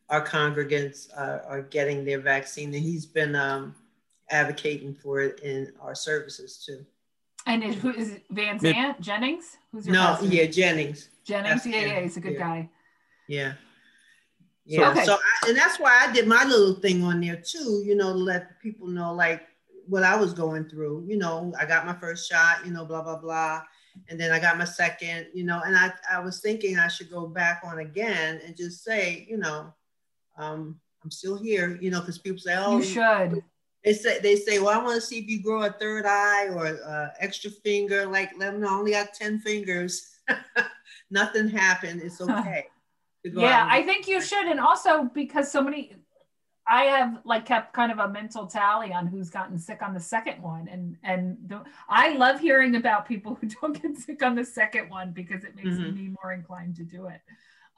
[0.10, 3.76] our congregants uh, are getting their vaccine and he's been um,
[4.32, 6.86] advocating for it in our services too
[7.46, 9.58] and it, who is it Van Zant Jennings?
[9.72, 10.02] Who's your no?
[10.02, 10.26] Pastor?
[10.28, 11.10] Yeah, Jennings.
[11.24, 11.66] Jennings.
[11.66, 12.40] yeah, yeah, he's a good yeah.
[12.40, 12.70] guy.
[13.28, 13.54] Yeah.
[14.66, 14.92] Yeah.
[14.92, 15.06] Okay.
[15.06, 17.82] So, I, and that's why I did my little thing on there too.
[17.86, 19.48] You know, to let people know, like,
[19.90, 21.06] what I was going through.
[21.08, 23.62] You know, I got my first shot, you know, blah, blah, blah.
[24.08, 27.10] And then I got my second, you know, and I, I was thinking I should
[27.10, 29.74] go back on again and just say, you know,
[30.38, 33.44] um, I'm still here, you know, because people say, oh, you should.
[33.84, 36.50] They say, they say, well, I want to see if you grow a third eye
[36.50, 38.06] or uh, extra finger.
[38.06, 40.18] Like, let them know I only got 10 fingers.
[41.10, 42.02] Nothing happened.
[42.04, 42.68] It's okay.
[43.24, 44.48] yeah, I think you should.
[44.48, 45.94] And also because so many,
[46.70, 50.00] I have like kept kind of a mental tally on who's gotten sick on the
[50.00, 54.36] second one, and and the, I love hearing about people who don't get sick on
[54.36, 55.96] the second one because it makes mm-hmm.
[55.96, 57.22] me more inclined to do it.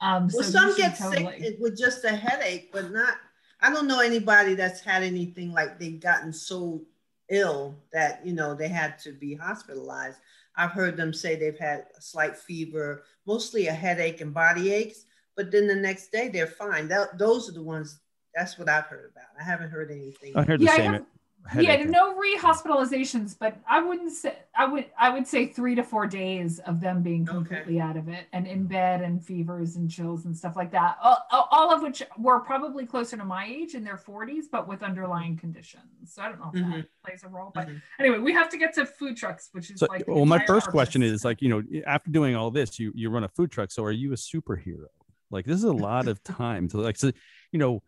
[0.01, 1.39] Um, well, so some get totally.
[1.39, 3.15] sick with just a headache, but not.
[3.61, 6.81] I don't know anybody that's had anything like they've gotten so
[7.29, 10.19] ill that you know they had to be hospitalized.
[10.57, 15.05] I've heard them say they've had a slight fever, mostly a headache and body aches,
[15.37, 16.89] but then the next day they're fine.
[16.89, 17.99] That, those are the ones.
[18.35, 19.25] That's what I've heard about.
[19.39, 20.35] I haven't heard anything.
[20.35, 20.93] I heard the Yeah, I same.
[20.93, 21.05] have-
[21.47, 21.79] headache.
[21.79, 26.05] Yeah, no rehospitalizations, but I wouldn't say I would I would say three to four
[26.05, 27.33] days of them being Okay.
[27.33, 30.97] completely out of it and in bed and fevers and chills and stuff like that.
[31.01, 31.17] All,
[31.51, 35.35] all of which were probably closer to my age in their 40s, but with underlying
[35.35, 36.13] conditions.
[36.13, 37.51] So I don't know if that plays a role.
[37.55, 37.81] But Mhm.
[37.99, 40.45] anyway, we have to get to food trucks, which is So, like well, my entire
[40.47, 43.51] first question is like, you know, after doing all this, you you run a food
[43.51, 43.71] truck.
[43.71, 44.85] So, are you a superhero?
[45.31, 47.11] Like, this is a lot of time to like, so,
[47.51, 47.81] you know,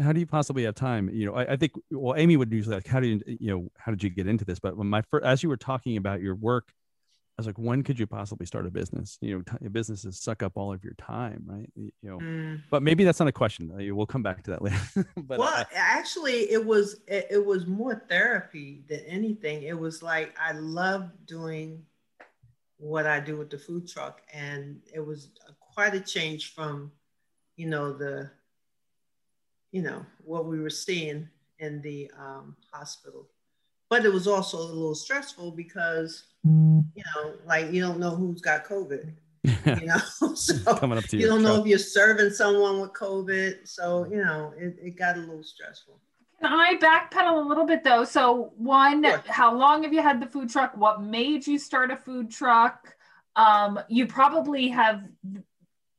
[0.00, 1.08] how do you possibly have time?
[1.10, 3.68] You know, I, I think, well, Amy would usually like, how do you, you know,
[3.76, 4.58] how did you get into this?
[4.58, 6.72] But when my first, as you were talking about your work,
[7.38, 9.16] I was like, when could you possibly start a business?
[9.22, 11.70] You know, t- businesses suck up all of your time, right?
[11.74, 12.62] You know, Mm.
[12.70, 13.70] but maybe that's not a question.
[13.72, 14.78] Uh, We'll come back to that later.
[15.16, 19.62] but well, I- actually, it was it, it was more therapy than anything.
[19.62, 21.82] It was like I love doing
[22.76, 25.30] what I do with the food truck, and it was
[25.74, 26.90] quite a change from,
[27.56, 28.30] you know, the,
[29.72, 31.28] you know, what we were seeing
[31.58, 33.28] in the um, hospital.
[33.88, 38.40] But it was also a little stressful because, you know, like you don't know who's
[38.40, 39.12] got COVID,
[39.44, 39.98] you know,
[40.34, 43.66] so coming up to you don't know if you're serving someone with COVID.
[43.66, 45.98] So, you know, it, it got a little stressful.
[46.40, 48.04] Can I backpedal a little bit though?
[48.04, 49.22] So, one, Sure.
[49.26, 50.76] how long have you had the food truck?
[50.76, 52.96] What made you start a food truck?
[53.36, 55.06] Um, you probably have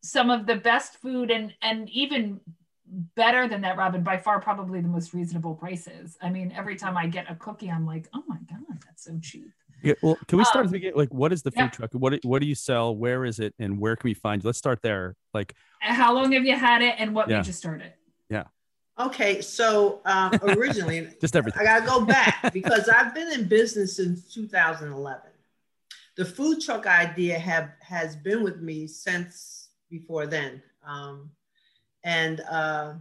[0.02, 2.40] some of the best food and and even
[2.92, 4.04] better than that, Robin.
[4.04, 6.18] By far, probably the most reasonable prices.
[6.22, 9.18] I mean, every time I get a cookie, I'm like, oh my god, that's so
[9.22, 9.52] cheap.
[9.84, 10.98] Yeah, well, can we start Um, at the beginning?
[10.98, 11.70] Like, what is the food yeah.
[11.70, 11.94] truck?
[11.94, 12.96] What do- what do you sell?
[12.96, 13.56] Where is it?
[13.58, 14.48] And where can we find you?
[14.48, 15.16] Let's start there.
[15.34, 17.38] Like, How long have you had it, and what Yeah.
[17.38, 17.96] made you start it?
[18.30, 18.44] Yeah.
[19.00, 19.42] Okay.
[19.42, 21.62] So, um, originally, just everything.
[21.62, 25.22] I got to go back because I've been in business since 2011.
[26.18, 31.32] The food truck idea have has been with me since before then, um,
[32.04, 32.94] and uh,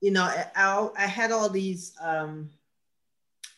[0.00, 2.50] you know, I, I, had all these um,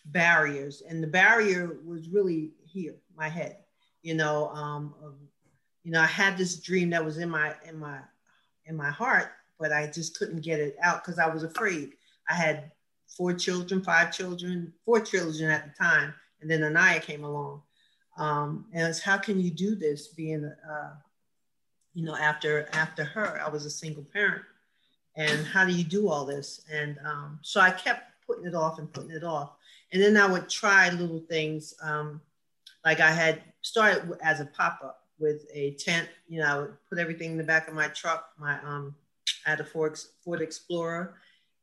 [0.06, 3.58] barriers, and the barrier was really here, my head.
[4.02, 4.94] You know, um,
[5.84, 7.98] you know, I had this dream that was in my in my
[8.66, 11.92] in my heart, but I just couldn't get it out because I was afraid.
[12.28, 12.70] I had
[13.06, 17.62] four children, five children, four children at the time, and then Anaya came along.
[18.16, 20.90] Um, and it's how can you do this being, uh,
[21.98, 24.44] you know, after after her, I was a single parent,
[25.16, 26.64] and how do you do all this?
[26.72, 29.56] And um, so I kept putting it off and putting it off,
[29.92, 32.20] and then I would try little things, um,
[32.84, 36.08] like I had started as a pop up with a tent.
[36.28, 38.94] You know, I would put everything in the back of my truck, my um,
[39.44, 41.16] I had a Ford, Ford Explorer,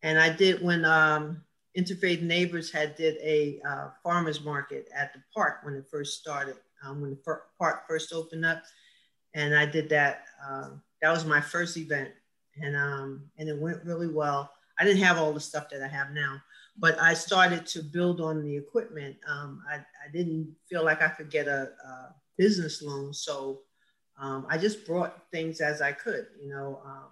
[0.04, 1.41] and I did when um,
[1.78, 6.56] Interfaith Neighbors had did a uh, farmers market at the park when it first started,
[6.86, 8.63] um, when the park first opened up,
[9.36, 10.24] and I did that.
[10.43, 10.69] Uh,
[11.02, 12.10] that was my first event,
[12.60, 14.52] and um, and it went really well.
[14.80, 16.41] I didn't have all the stuff that I have now,
[16.78, 19.17] but I started to build on the equipment.
[19.28, 23.62] Um, I, I didn't feel like I could get a, a business loan, so
[24.19, 26.82] um, I just brought things as I could, you know.
[26.84, 27.10] Um,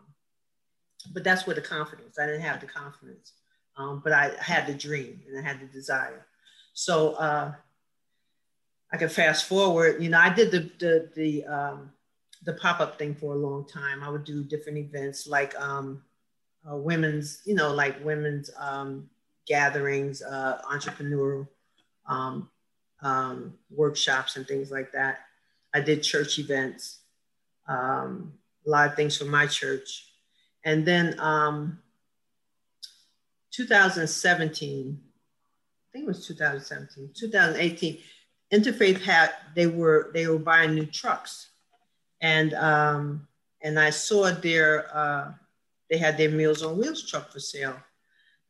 [1.13, 2.17] but that's where the confidence.
[2.17, 3.33] I didn't have the confidence,
[3.75, 6.25] um, but I had the dream and I had the desire.
[6.73, 7.53] So uh,
[8.93, 10.01] I can fast forward.
[10.01, 11.43] You know, I did the the the
[12.43, 14.03] the pop up thing for a long time.
[14.03, 16.03] I would do different events like um,
[16.69, 19.09] uh, women's, you know, like women's um,
[19.47, 21.47] gatherings, uh, entrepreneurial
[22.07, 22.49] um,
[23.01, 25.19] um, workshops, and things like that.
[25.73, 26.99] I did church events,
[27.67, 28.33] um,
[28.65, 30.09] a lot of things for my church.
[30.65, 31.79] And then um,
[33.51, 37.97] 2017, I think it was 2017, 2018,
[38.53, 41.49] Interfaith had, they were, they were buying new trucks.
[42.23, 43.27] And, um,
[43.61, 45.33] and I saw their, uh,
[45.89, 47.75] they had their Meals on Wheels truck for sale.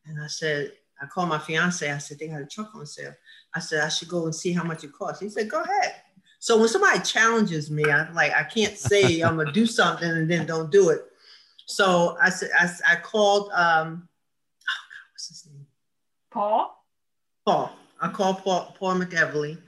[0.06, 1.90] And I said, I called my fiance.
[1.90, 3.12] I said, they had a truck on sale.
[3.52, 5.20] I said, I should go and see how much it costs.
[5.20, 5.96] He said, go ahead.
[6.38, 10.30] So when somebody challenges me, I'm like, I can't say I'm gonna do something and
[10.30, 11.02] then don't do it.
[11.66, 15.66] So I said, I, I called, um, oh God, what's his name?
[16.30, 16.84] Paul?
[17.46, 17.72] Paul.
[18.00, 19.58] I called Paul, Paul McEvily.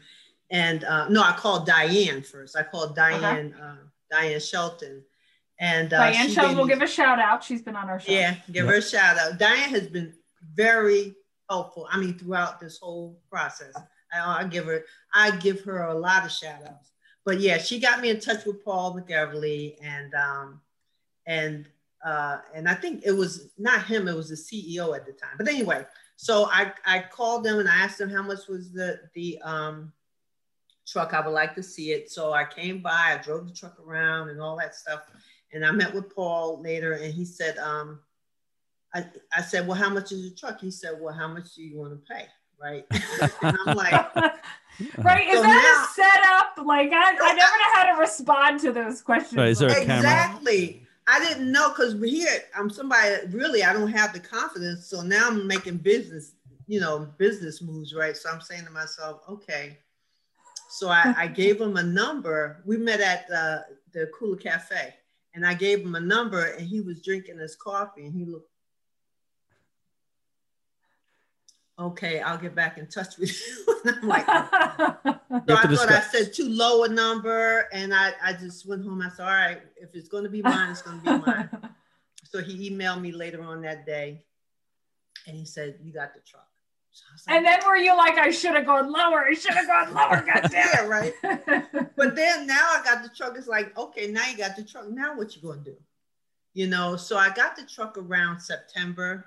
[0.50, 2.56] And uh, no, I called Diane first.
[2.56, 3.76] I called Diane, uh,
[4.10, 5.02] Diane Shelton.
[5.58, 7.42] And uh, Diane Shelton will give a shout out.
[7.42, 8.12] She's been on our show.
[8.12, 9.38] yeah, give her a shout out.
[9.38, 10.12] Diane has been
[10.54, 11.14] very
[11.48, 11.88] helpful.
[11.90, 13.74] I mean, throughout this whole process,
[14.12, 16.92] I, I give her, I give her a lot of shout outs.
[17.24, 20.60] But yeah, she got me in touch with Paul McEvily, and um,
[21.26, 21.66] and
[22.04, 25.34] uh, and I think it was not him, it was the CEO at the time.
[25.38, 25.84] But anyway,
[26.16, 29.92] so I, I called them and I asked them how much was the, the um,
[30.86, 31.14] truck.
[31.14, 32.10] I would like to see it.
[32.10, 35.02] So I came by, I drove the truck around and all that stuff.
[35.52, 38.00] And I met with Paul later and he said, um,
[38.94, 40.60] I, I said, well, how much is the truck?
[40.60, 42.26] He said, well, how much do you want to pay?
[42.60, 42.86] Right.
[43.42, 44.14] and I'm like,
[44.98, 45.28] right.
[45.28, 46.66] Is So that a setup?
[46.66, 49.36] Like I, I never know how to respond to those questions.
[49.36, 49.96] Right, is there a camera?
[49.96, 50.86] exactly.
[51.06, 54.86] I didn't know because here I'm somebody that really I don't have the confidence.
[54.86, 56.32] So now I'm making business,
[56.66, 58.16] you know, business moves, right?
[58.16, 59.78] So I'm saying to myself, okay.
[60.68, 62.62] So I, I gave him a number.
[62.64, 63.60] We met at uh,
[63.92, 64.94] the Cooler Cafe,
[65.34, 68.50] and I gave him a number, and he was drinking his coffee, and he looked.
[71.78, 73.82] Okay, I'll get back in touch with you.
[74.02, 78.32] I'm like, so I to thought I said too low a number, and I, I
[78.32, 79.02] just went home.
[79.02, 81.50] I said, all right, if it's going to be mine, it's going to be mine.
[82.24, 84.24] So he emailed me later on that day,
[85.26, 86.48] and he said, "You got the truck."
[86.96, 89.26] So I was like, and then were you like, I should have gone lower.
[89.26, 90.24] I should have gone lower.
[90.26, 91.12] God yeah, damn right.
[91.96, 93.34] But then now I got the truck.
[93.36, 94.88] It's like, okay, now you got the truck.
[94.88, 95.76] Now what you gonna do?
[96.54, 96.96] You know.
[96.96, 99.26] So I got the truck around September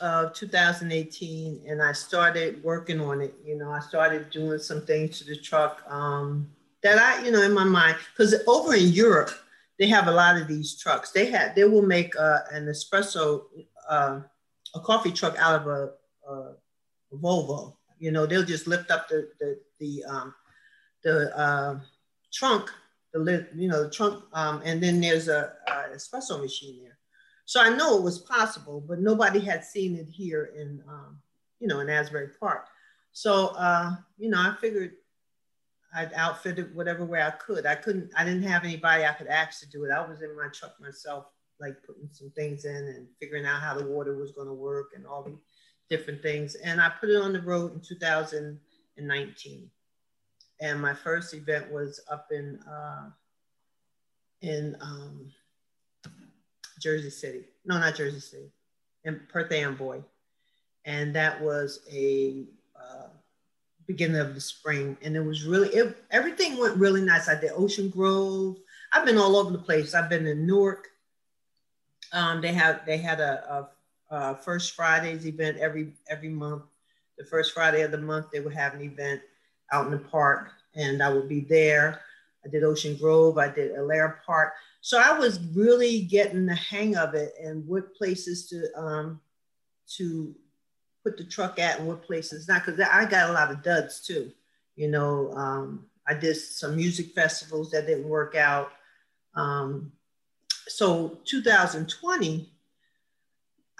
[0.00, 3.32] of 2018, and I started working on it.
[3.44, 6.50] You know, I started doing some things to the truck um,
[6.82, 9.30] that I, you know, in my mind, because over in Europe
[9.78, 11.12] they have a lot of these trucks.
[11.12, 13.44] They had they will make uh, an espresso,
[13.88, 14.20] uh,
[14.74, 15.90] a coffee truck out of a,
[16.28, 16.52] a
[17.16, 17.76] Volvo.
[17.98, 20.34] You know, they'll just lift up the the the um,
[21.02, 21.80] the uh,
[22.32, 22.70] trunk,
[23.12, 26.98] the you know, the trunk, um, and then there's a, a espresso machine there.
[27.44, 31.18] So I know it was possible, but nobody had seen it here in, um,
[31.58, 32.66] you know, in Asbury Park.
[33.12, 34.92] So uh, you know, I figured
[35.94, 37.66] I'd outfit it whatever way I could.
[37.66, 39.90] I couldn't, I didn't have anybody I could ask to do it.
[39.90, 41.26] I was in my truck myself,
[41.60, 44.90] like putting some things in and figuring out how the water was going to work
[44.96, 45.36] and all the
[45.92, 46.54] different things.
[46.54, 49.70] And I put it on the road in 2019.
[50.62, 53.10] And my first event was up in uh,
[54.40, 55.30] in um,
[56.80, 57.44] Jersey City.
[57.66, 58.50] No, not Jersey City,
[59.04, 60.00] in Perth Amboy.
[60.86, 63.08] And that was a uh,
[63.86, 64.96] beginning of the spring.
[65.02, 67.28] And it was really, it, everything went really nice.
[67.28, 68.56] I did Ocean Grove.
[68.94, 69.94] I've been all over the place.
[69.94, 70.88] I've been in Newark.
[72.12, 73.68] Um, they have they had a, a,
[74.12, 76.64] a First Fridays event every every month.
[77.18, 79.20] The first Friday of the month, they would have an event
[79.72, 82.00] out in the park, and I would be there.
[82.44, 83.38] I did Ocean Grove.
[83.38, 84.52] I did Allaire Park.
[84.80, 89.20] So I was really getting the hang of it and what places to um,
[89.96, 90.34] to
[91.02, 92.64] put the truck at and what places not.
[92.64, 94.30] Because I got a lot of duds too.
[94.76, 98.72] You know, um, I did some music festivals that didn't work out.
[99.34, 99.92] Um,
[100.68, 102.50] so 2020,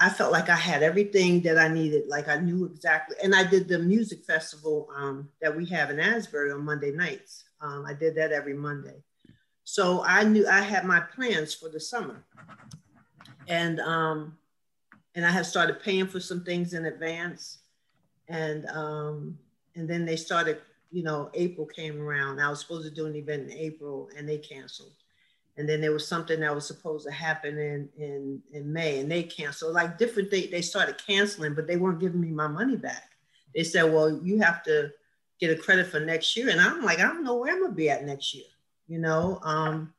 [0.03, 2.09] I felt like I had everything that I needed.
[2.09, 3.15] Like I knew exactly.
[3.23, 7.45] And I did the music festival um, that we have in Asbury on Monday nights.
[7.61, 8.97] Um, I did that every Monday.
[9.63, 12.25] So I knew I had my plans for the summer.
[13.47, 14.37] And um,
[15.15, 17.59] and I had started paying for some things in advance.
[18.27, 19.39] And um,
[19.77, 22.41] and then they started, you know, April came around.
[22.41, 24.97] I was supposed to do an event in April and they canceled.
[25.57, 29.11] And then there was something that was supposed to happen in in, in May and
[29.11, 29.75] they canceled.
[29.75, 33.11] Like different things, they started canceling, but they weren't giving me my money back.
[33.55, 34.91] They said, well, you have to
[35.39, 36.49] get a credit for next year.
[36.49, 38.47] And I'm like, I don't know where I'm gonna be at next year,
[38.89, 39.41] you know.
[39.43, 39.93] Um,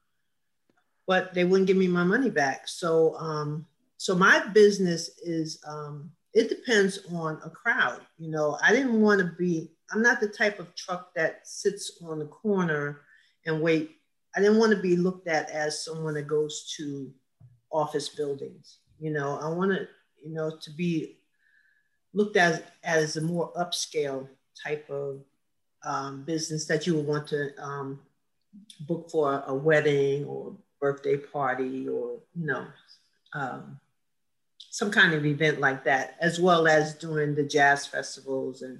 [1.06, 2.68] but they wouldn't give me my money back.
[2.68, 3.66] So um,
[3.98, 8.02] so my business is um, it depends on a crowd.
[8.18, 9.72] You know, I didn't want to be.
[9.92, 13.02] I'm not the type of truck that sits on the corner
[13.46, 13.98] and wait.
[14.36, 17.12] I didn't want to be looked at as someone that goes to
[17.72, 18.80] office buildings.
[19.00, 19.88] You know, I wanted,
[20.24, 21.18] you know, to be
[22.14, 24.28] looked at as a more upscale
[24.62, 25.20] type of
[25.84, 28.00] um, business that you would want to um,
[28.82, 32.66] book for a wedding or birthday party or you know
[33.34, 33.80] um,
[34.70, 38.80] some kind of event like that, as well as doing the jazz festivals and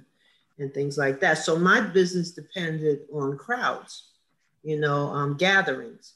[0.58, 1.38] and things like that.
[1.38, 4.10] So my business depended on crowds,
[4.64, 6.14] you know, um, gatherings,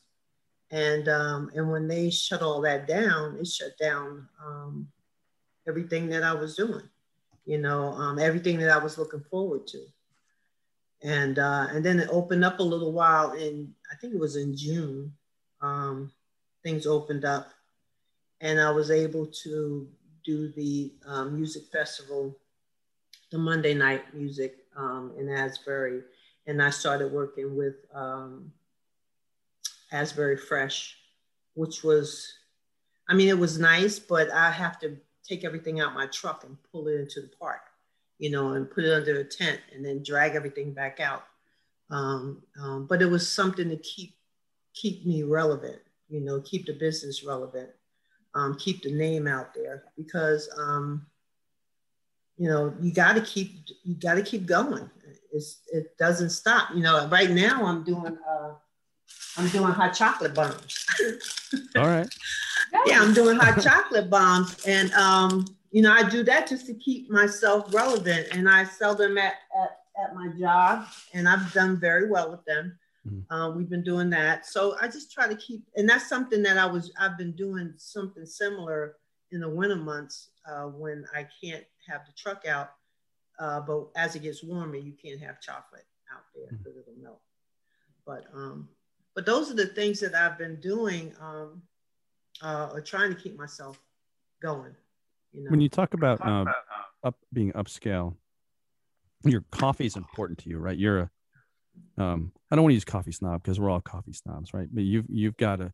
[0.71, 4.89] and um, and when they shut all that down, it shut down um,
[5.69, 6.89] everything that I was doing,
[7.45, 9.85] you know, um, everything that I was looking forward to.
[11.03, 14.37] And uh, and then it opened up a little while in I think it was
[14.37, 15.13] in June.
[15.61, 16.11] Um,
[16.65, 17.49] things opened up,
[18.41, 19.89] and I was able to
[20.25, 22.37] do the um, music festival,
[23.31, 26.03] the Monday night music um, in Asbury,
[26.49, 28.51] and I started working with um,
[29.93, 30.97] Asbury Fresh,
[31.55, 32.35] which was
[33.09, 34.97] I mean, it was nice, but I have to
[35.27, 37.63] take everything out my truck and pull it into the park,
[38.19, 41.25] you know, and put it under a tent and then drag everything back out.
[41.91, 44.15] Um, um, but it was something to keep
[44.75, 47.71] keep me relevant, you know, keep the business relevant,
[48.35, 51.07] um, keep the name out there because um,
[52.37, 54.91] you know you got to keep you got to keep going.
[55.33, 56.71] It's, it doesn't stop.
[56.75, 58.55] You know, right now I'm doing uh,
[59.37, 60.87] I'm doing hot chocolate bombs.
[61.77, 62.09] All right.
[62.87, 66.75] yeah, I'm doing hot chocolate bombs, and um, you know I do that just to
[66.75, 71.79] keep myself relevant, and I sell them at at, at my job, and I've done
[71.79, 72.79] very well with them.
[73.07, 73.33] Mm-hmm.
[73.33, 76.59] Uh, we've been doing that, so I just try to keep, and that's something that
[76.59, 78.97] I was I've been doing something similar
[79.31, 82.71] in the winter months uh, when I can't have the truck out.
[83.39, 86.91] Uh, but as it gets warmer, you can't have chocolate out there because mm-hmm.
[86.91, 87.21] it'll melt.
[88.07, 88.69] But um,
[89.15, 91.63] but those are the things that I've been doing um,
[92.43, 93.81] uh, or trying to keep myself
[94.43, 94.75] going.
[95.33, 95.51] You know?
[95.51, 96.47] When you talk about uh,
[97.05, 98.17] up being upscale,
[99.25, 100.77] your coffee is important to you, right?
[100.77, 101.11] You're a
[101.97, 104.69] um, I don't want to use coffee snob because we're all coffee snobs, right?
[104.73, 105.73] But you've you've got to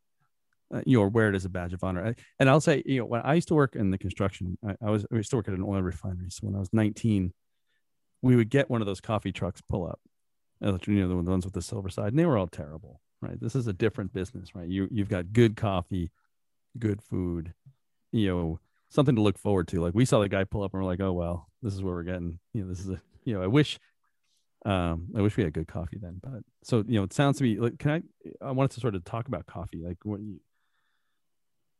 [0.74, 2.14] uh, you know wear it as a badge of honor.
[2.38, 4.90] And I'll say, you know, when I used to work in the construction, I, I
[4.90, 6.30] was I used to work at an oil refinery.
[6.30, 7.32] So when I was 19,
[8.24, 10.00] we would get one of those coffee trucks pull up,
[10.64, 13.38] uh, you know, the ones with the silver side, and they were all terrible, right?
[13.38, 14.68] This is a different business, right?
[14.68, 16.10] You you've got good coffee,
[16.78, 17.52] good food,
[18.12, 19.80] you know, something to look forward to.
[19.80, 21.94] Like we saw the guy pull up, and we're like, oh well, this is where
[21.94, 22.38] we're getting.
[22.54, 23.78] You know, this is a you know, I wish
[24.66, 27.44] um i wish we had good coffee then but so you know it sounds to
[27.44, 30.40] me like can i i wanted to sort of talk about coffee like what you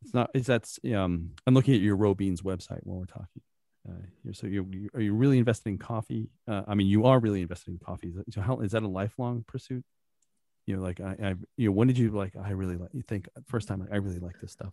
[0.03, 3.41] it's not is that's um i'm looking at your Robeans website when we're talking
[3.89, 4.33] uh, here.
[4.33, 6.29] So you, you are you really invested in coffee?
[6.49, 8.13] Uh, i mean you are really invested in coffee.
[8.31, 9.85] So how is that a lifelong pursuit?
[10.67, 13.03] You know like i, I you know when did you like i really like you
[13.03, 14.73] think first time i really like this stuff?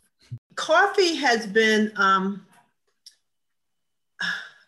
[0.55, 2.45] Coffee has been um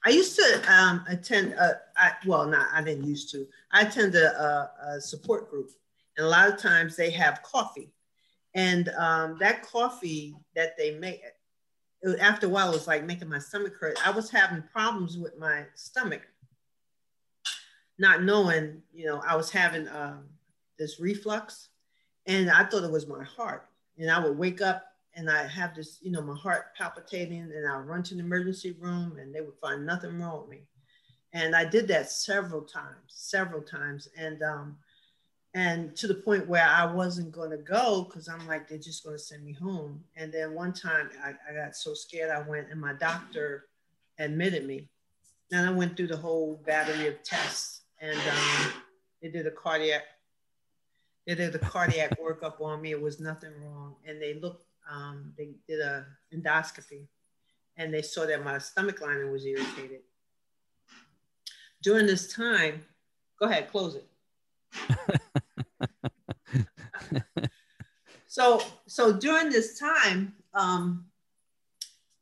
[0.05, 3.47] I used to um, attend, a, I, well, not, I didn't used to.
[3.71, 5.69] I attend a, a, a, support group,
[6.17, 7.89] and a lot of times they have coffee.
[8.53, 11.21] And um, that coffee that they make,
[12.19, 13.97] after a while, it was like making my stomach hurt.
[14.05, 16.21] I was having problems with my stomach,
[17.97, 20.25] not knowing, you know, I was having um,
[20.77, 21.69] this reflux,
[22.25, 23.67] and I thought it was my heart.
[23.97, 24.83] And I would wake up
[25.15, 28.75] and I have this, you know, my heart palpitating, and I'll run to the emergency
[28.79, 30.63] room, and they would find nothing wrong with me.
[31.33, 34.77] And I did that several times, several times, and um,
[35.53, 39.03] and to the point where I wasn't going to go because I'm like, they're just
[39.03, 40.03] going to send me home.
[40.15, 43.65] And then one time I, I got so scared, I went, and my doctor
[44.17, 44.89] admitted me.
[45.51, 48.73] And I went through the whole battery of tests, and um,
[49.21, 50.03] they did a cardiac
[51.25, 52.91] they did a cardiac workup on me.
[52.91, 53.95] It was nothing wrong.
[54.05, 57.07] And they looked um, they did a endoscopy
[57.77, 60.01] and they saw that my stomach lining was irritated.
[61.81, 62.83] During this time,
[63.39, 64.07] go ahead, close it.
[68.27, 71.05] so, so during this time, um,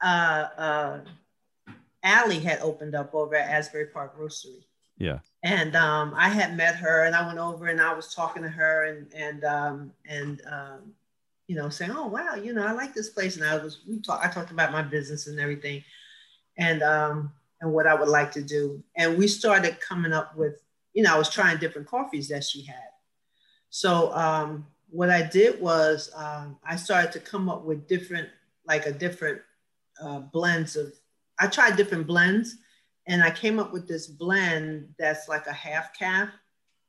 [0.02, 1.00] uh, uh,
[2.04, 4.66] Allie had opened up over at Asbury Park Grocery.
[4.98, 5.20] Yeah.
[5.44, 8.50] And um, I had met her, and I went over and I was talking to
[8.50, 10.94] her, and and um, and um,
[11.48, 14.00] you know, saying, "Oh wow, you know, I like this place," and I was we
[14.00, 15.84] talk, I talked about my business and everything,
[16.58, 17.32] and um,
[17.62, 20.62] and what I would like to do, and we started coming up with,
[20.94, 22.90] you know, I was trying different coffees that she had.
[23.70, 28.30] So um, what I did was um, I started to come up with different,
[28.66, 29.42] like a different
[30.02, 30.94] uh, blends of.
[31.40, 32.58] I tried different blends,
[33.08, 36.30] and I came up with this blend that's like a half caf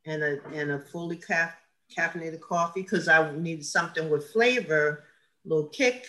[0.04, 1.54] and a and a fully calf
[1.96, 5.04] caffeinated coffee because I needed something with flavor,
[5.44, 6.08] little kick,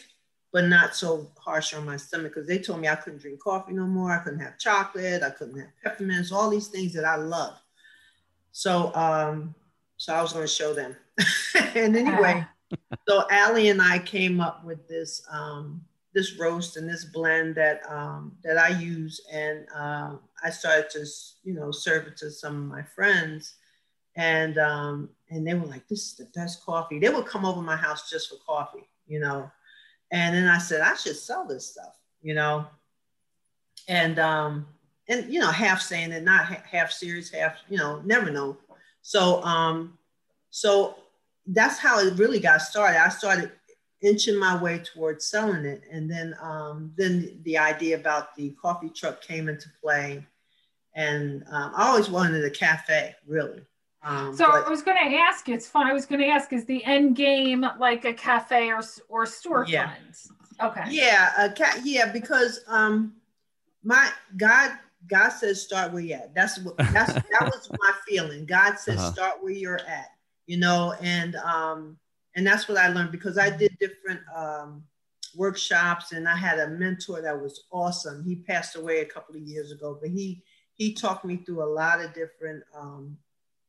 [0.51, 3.73] but not so harsh on my stomach because they told me I couldn't drink coffee
[3.73, 4.11] no more.
[4.11, 5.23] I couldn't have chocolate.
[5.23, 7.57] I couldn't have peppermints, all these things that I love.
[8.51, 9.55] So, um,
[9.97, 10.95] so I was going to show them.
[11.75, 12.45] and anyway,
[13.07, 15.81] so Allie and I came up with this um,
[16.13, 21.05] this roast and this blend that um, that I use, and uh, I started to
[21.43, 23.55] you know serve it to some of my friends
[24.15, 27.61] and um, and they were like, "This is the best coffee." They would come over
[27.61, 29.49] my house just for coffee, you know.
[30.11, 32.67] And then I said, "I should sell this stuff," you know.
[33.87, 34.67] And um,
[35.07, 38.57] and you know, half saying it, not half serious, half you know, never know.
[39.01, 39.97] So um,
[40.51, 40.95] so
[41.47, 43.03] that's how it really got started.
[43.03, 43.51] I started
[44.01, 48.89] inching my way towards selling it, and then um, then the idea about the coffee
[48.89, 50.25] truck came into play.
[50.95, 53.61] And um, I always wanted a cafe, really.
[54.03, 55.49] Um, so but, I was going to ask.
[55.49, 55.87] It's fun.
[55.87, 59.69] I was going to ask: Is the end game like a cafe or or storefront?
[59.69, 59.93] Yeah.
[60.61, 60.83] Okay.
[60.89, 63.13] Yeah, a ca- yeah, because um,
[63.83, 64.71] my God,
[65.07, 66.35] God says start where you're at.
[66.35, 68.45] That's what that's that was my feeling.
[68.45, 69.13] God says Uh-huh.
[69.13, 70.11] start where you're at,
[70.45, 71.97] you know, and um,
[72.35, 74.83] and that's what I learned because I did different um
[75.35, 78.23] workshops and I had a mentor that was awesome.
[78.23, 80.43] He passed away a couple of years ago, but he
[80.75, 83.17] he talked me through a lot of different um,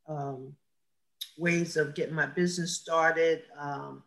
[0.08, 0.54] um,
[1.36, 4.02] ways of getting my business started, um,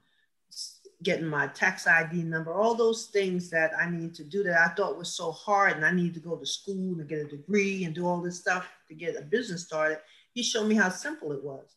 [1.03, 4.73] getting my tax ID number, all those things that I needed to do that I
[4.73, 7.83] thought was so hard and I needed to go to school and get a degree
[7.83, 9.99] and do all this stuff to get a business started.
[10.33, 11.76] He showed me how simple it was.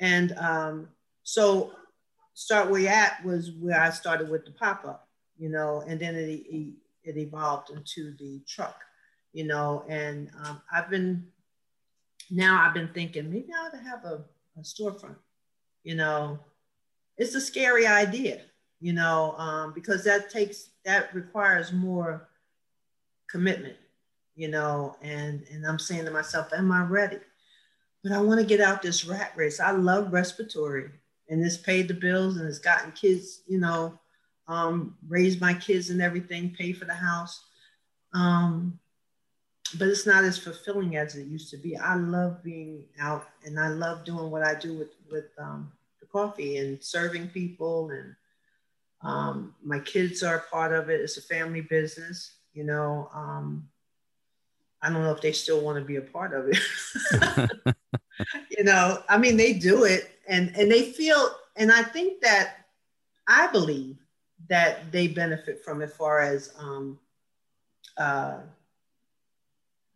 [0.00, 0.88] And um,
[1.22, 1.72] so
[2.34, 6.14] start where you at was where I started with the pop-up, you know, and then
[6.14, 8.82] it, it, evolved into the truck,
[9.32, 11.26] you know, and um, I've been,
[12.30, 14.22] now I've been thinking maybe I ought to have a,
[14.58, 15.16] a storefront,
[15.84, 16.38] you know,
[17.16, 18.42] it's a scary idea,
[18.78, 22.28] you know, um, because that takes, that requires more
[23.28, 23.76] commitment,
[24.36, 27.18] you know, and, and I'm saying to myself, am I ready?
[28.08, 29.60] But I want to get out this rat race.
[29.60, 30.90] I love respiratory
[31.28, 33.98] and it's paid the bills and it's gotten kids, you know,
[34.46, 37.44] um, raised my kids and everything, pay for the house.
[38.14, 38.78] Um,
[39.78, 41.76] but it's not as fulfilling as it used to be.
[41.76, 46.06] I love being out and I love doing what I do with, with um, the
[46.06, 47.90] coffee and serving people.
[47.90, 48.14] And
[49.02, 51.02] um, my kids are part of it.
[51.02, 53.10] It's a family business, you know.
[53.12, 53.68] Um,
[54.82, 57.76] I don't know if they still want to be a part of it.
[58.56, 62.66] you know, I mean, they do it and, and they feel, and I think that
[63.26, 63.98] I believe
[64.48, 66.98] that they benefit from as far as um,
[67.96, 68.38] uh,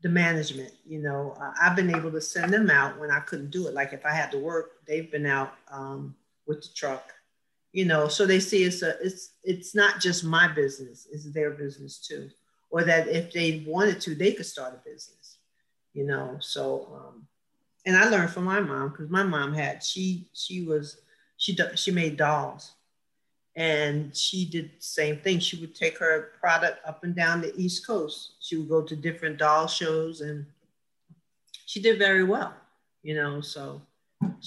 [0.02, 0.72] the management.
[0.86, 3.74] You know, uh, I've been able to send them out when I couldn't do it.
[3.74, 6.14] Like if I had to work, they've been out um,
[6.46, 7.12] with the truck.
[7.72, 11.52] You know, so they see it's a it's it's not just my business; it's their
[11.52, 12.28] business too.
[12.72, 15.38] Or that if they wanted to, they could start a business.
[15.94, 17.28] You know, so um,
[17.86, 20.96] and I learned from my mom because my mom had she she was
[21.36, 22.72] she she made dolls.
[23.54, 25.38] And she did the same thing.
[25.38, 28.32] She would take her product up and down the east coast.
[28.40, 30.46] She would go to different doll shows and
[31.66, 32.54] she did very well
[33.02, 33.40] you know?
[33.40, 33.82] So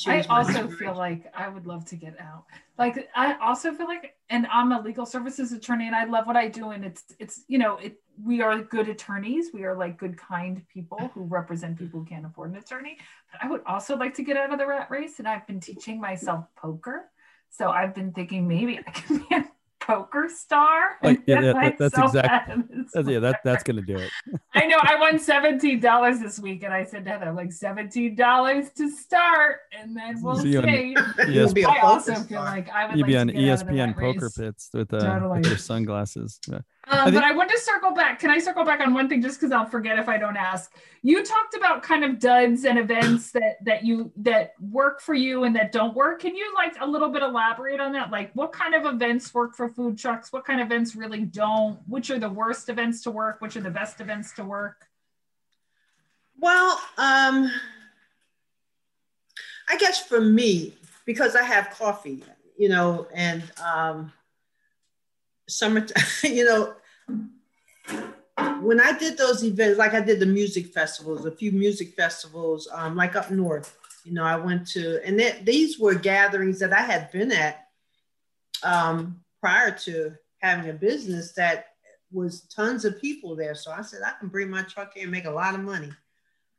[0.07, 2.45] I also feel like I would love to get out.
[2.77, 6.35] Like I also feel like, and I'm a legal services attorney, and I love what
[6.35, 6.71] I do.
[6.71, 9.51] And it's it's you know it we are good attorneys.
[9.53, 12.97] We are like good kind people who represent people who can't afford an attorney.
[13.31, 15.19] But I would also like to get out of the rat race.
[15.19, 17.05] And I've been teaching myself poker,
[17.49, 19.45] so I've been thinking maybe I can be a
[19.85, 20.97] poker star.
[21.03, 23.77] Like, yeah, that- that- that's myself exact- out of this That's, yeah, that, that's going
[23.77, 24.09] to do it.
[24.53, 28.15] I know I won seventeen dollars this week, and I said to Heather, like seventeen
[28.15, 30.95] dollars to start, and then we'll See you see.
[31.29, 33.67] You'll be also feel like I would You'd like be to on get out of
[33.67, 34.37] the ESPN Poker race.
[34.37, 35.39] Pits with, uh, Totally.
[35.39, 36.39] with your sunglasses.
[36.49, 36.59] Yeah.
[36.87, 38.19] Um, think- but I want to circle back.
[38.19, 40.71] Can I circle back on one thing just because I'll forget if I don't ask?
[41.01, 45.43] You talked about kind of duds and events that that you that work for you
[45.43, 46.21] and that don't work.
[46.21, 48.11] Can you like a little bit elaborate on that?
[48.11, 50.31] Like what kind of events work for food trucks?
[50.31, 51.79] What kind of events really don't?
[51.87, 53.41] Which are the worst events to work?
[53.41, 54.87] Which are the best events to work?
[56.39, 57.51] Well, um,
[59.69, 60.75] I guess for me,
[61.05, 62.23] because I have coffee,
[62.57, 64.11] you know, and um,
[65.47, 66.75] summertime, you know,
[68.61, 72.67] when I did those events, like I did the music festivals, a few music festivals,
[72.73, 76.73] um, like up north, you know, I went to, and that, these were gatherings that
[76.73, 77.67] I had been at
[78.63, 81.67] um, prior to having a business that
[82.11, 83.55] was tons of people there.
[83.55, 85.91] So I said, I can bring my truck here and make a lot of money.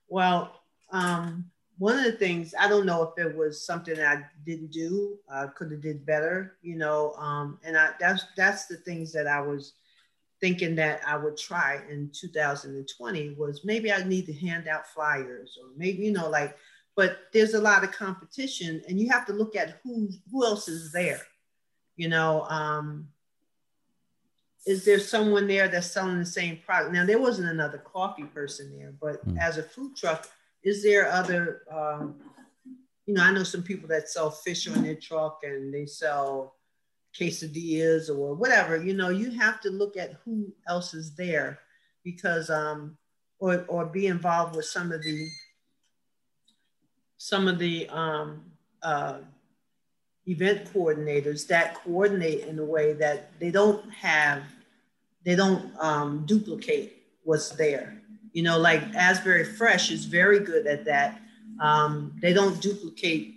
[0.08, 0.60] Well,
[0.90, 5.18] um, one of the things I don't know if it was something I didn't do,
[5.30, 7.12] uh, could have did better, you know.
[7.14, 9.74] Um, and I, that's that's the things that I was
[10.40, 15.58] thinking that I would try in 2020 was maybe I need to hand out flyers
[15.60, 16.56] or maybe you know like.
[16.94, 20.68] But there's a lot of competition, and you have to look at who who else
[20.68, 21.20] is there,
[21.96, 22.42] you know.
[22.44, 23.08] Um,
[24.66, 26.92] is there someone there that's selling the same product?
[26.92, 29.38] Now there wasn't another coffee person there, but Hmm.
[29.38, 30.28] as a food truck,
[30.66, 31.62] is there other?
[31.72, 32.16] Um,
[33.06, 36.56] you know, I know some people that sell fish on their truck and they sell
[37.18, 38.76] quesadillas or whatever.
[38.76, 41.60] You know, you have to look at who else is there
[42.02, 42.98] because, um,
[43.38, 45.28] or or be involved with some of the
[47.16, 48.42] some of the um,
[48.82, 49.18] uh,
[50.26, 54.42] event coordinators that coordinate in a way that they don't have,
[55.24, 57.95] they don't um, duplicate what's there.
[58.36, 61.22] You know, like Asbury Fresh is very good at that.
[61.58, 63.34] Um, they don't duplicate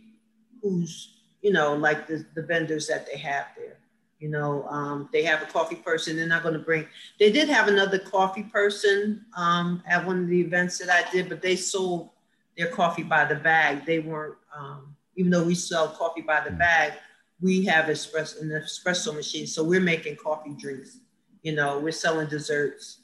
[0.62, 3.78] who's, you know, like the, the vendors that they have there.
[4.20, 6.18] You know, um, they have a coffee person.
[6.18, 6.86] They're not going to bring.
[7.18, 11.30] They did have another coffee person um, at one of the events that I did,
[11.30, 12.10] but they sold
[12.58, 13.86] their coffee by the bag.
[13.86, 14.36] They weren't.
[14.54, 16.92] Um, even though we sell coffee by the bag,
[17.40, 19.48] we have espresso, an espresso machine.
[19.48, 20.98] So we're making coffee drinks.
[21.42, 22.98] You know, we're selling desserts.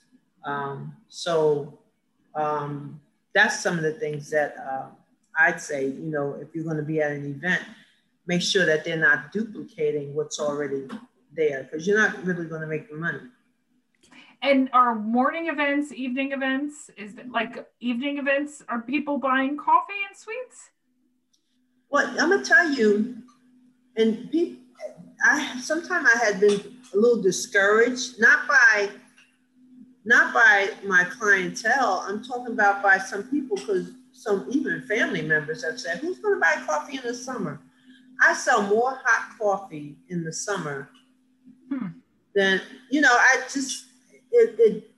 [0.43, 1.79] Um, so
[2.35, 2.99] um,
[3.33, 4.87] that's some of the things that uh,
[5.39, 7.61] I'd say, you know, if you're going to be at an event,
[8.27, 10.87] make sure that they're not duplicating what's already
[11.35, 13.19] there because you're not really going to make the money.
[14.41, 18.61] And are morning events, evening events, is it like evening events?
[18.69, 20.69] Are people buying coffee and sweets?
[21.89, 23.15] Well, I'm gonna tell you,
[23.95, 24.61] and people,
[25.23, 28.89] I sometimes I had been a little discouraged, not by
[30.05, 32.05] not by my clientele.
[32.07, 36.35] I'm talking about by some people because some even family members have said, "Who's going
[36.35, 37.59] to buy coffee in the summer?"
[38.21, 40.89] I sell more hot coffee in the summer
[41.69, 41.87] hmm.
[42.33, 43.11] than you know.
[43.11, 43.87] I just
[44.31, 44.91] it, it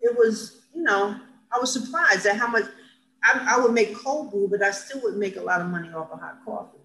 [0.00, 1.18] it was you know
[1.52, 2.64] I was surprised at how much
[3.24, 5.88] I, I would make cold brew, but I still would make a lot of money
[5.92, 6.78] off of hot coffee.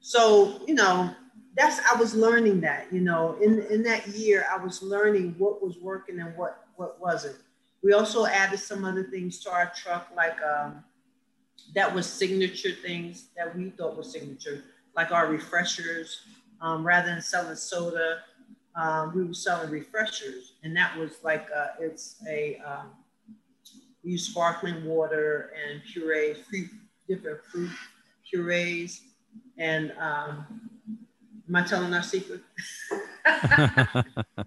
[0.00, 1.10] So you know
[1.56, 5.62] that's I was learning that you know in in that year I was learning what
[5.62, 7.36] was working and what what was it?
[7.82, 10.82] We also added some other things to our truck, like um,
[11.74, 14.64] that was signature things that we thought was signature,
[14.94, 16.20] like our refreshers.
[16.60, 18.20] Um, rather than selling soda,
[18.74, 22.90] um, we were selling refreshers, and that was like uh, it's a um,
[24.02, 26.70] we use sparkling water and purees, fruit,
[27.06, 27.70] different fruit
[28.28, 29.02] purees,
[29.58, 30.46] and um,
[31.46, 32.40] am I telling our secret?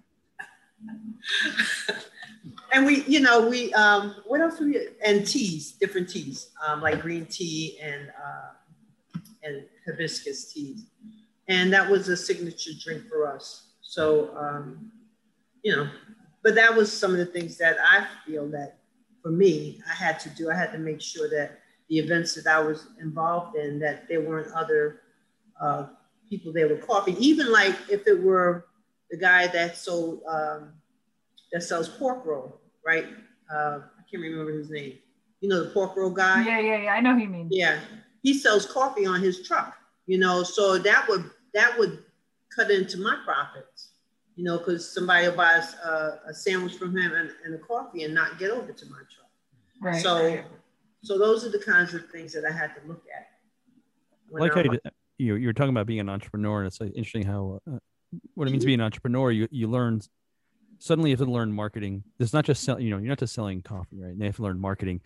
[2.72, 7.00] and we, you know, we, um, what else we, and teas, different teas, um, like
[7.00, 10.84] green tea and, uh, and hibiscus teas.
[11.48, 13.68] And that was a signature drink for us.
[13.80, 14.92] So, um,
[15.62, 15.88] you know,
[16.42, 18.78] but that was some of the things that I feel that
[19.22, 20.50] for me, I had to do.
[20.50, 24.20] I had to make sure that the events that I was involved in, that there
[24.20, 25.00] weren't other
[25.60, 25.86] uh,
[26.28, 27.16] people there with coffee.
[27.18, 28.66] Even like if it were
[29.10, 30.72] the guy that sold um,
[31.52, 33.06] that sells pork roll, right?
[33.52, 34.98] Uh, I can't remember his name.
[35.40, 36.44] You know the pork roll guy.
[36.44, 36.92] Yeah, yeah, yeah.
[36.92, 37.48] I know who you mean.
[37.50, 37.80] Yeah,
[38.22, 39.74] he sells coffee on his truck.
[40.06, 42.02] You know, so that would that would
[42.54, 43.90] cut into my profits.
[44.36, 45.90] You know, because somebody will buy a,
[46.28, 49.30] a, sandwich from him and, and a coffee and not get over to my truck.
[49.82, 50.02] Right.
[50.02, 50.44] So, right.
[51.02, 53.26] so those are the kinds of things that I had to look at.
[54.30, 54.78] Like how you,
[55.18, 57.78] you you were talking about being an entrepreneur, and it's interesting how uh,
[58.34, 59.30] what it means to be an entrepreneur.
[59.30, 60.00] You you learn
[60.80, 62.02] suddenly you have to learn marketing.
[62.18, 64.14] It's not just sell, you know, you're not just selling coffee, right?
[64.16, 65.02] You have to learn marketing,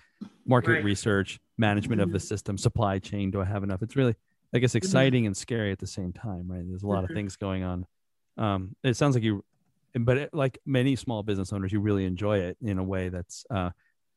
[0.47, 0.85] market right.
[0.85, 2.09] research, management mm-hmm.
[2.09, 2.27] of the mm-hmm.
[2.27, 3.31] system, supply chain.
[3.33, 3.83] Do I have enough?
[3.83, 4.15] It's really,
[4.55, 4.79] I guess, mm-hmm.
[4.79, 5.29] exciting mm-hmm.
[5.29, 6.63] and scary at the same time, right?
[6.67, 7.13] There's a lot mm-hmm.
[7.13, 7.87] of things going on.
[8.39, 9.45] Um, it sounds like you,
[9.95, 13.45] but it, like many small business owners, you really enjoy it in a way that's
[13.51, 13.71] uh,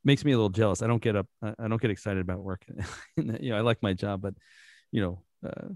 [0.03, 0.83] makes me a little jealous.
[0.83, 2.65] I don't get up, I don't get excited about work.
[3.17, 4.35] you know, I like my job, but
[4.91, 5.69] you know, uh,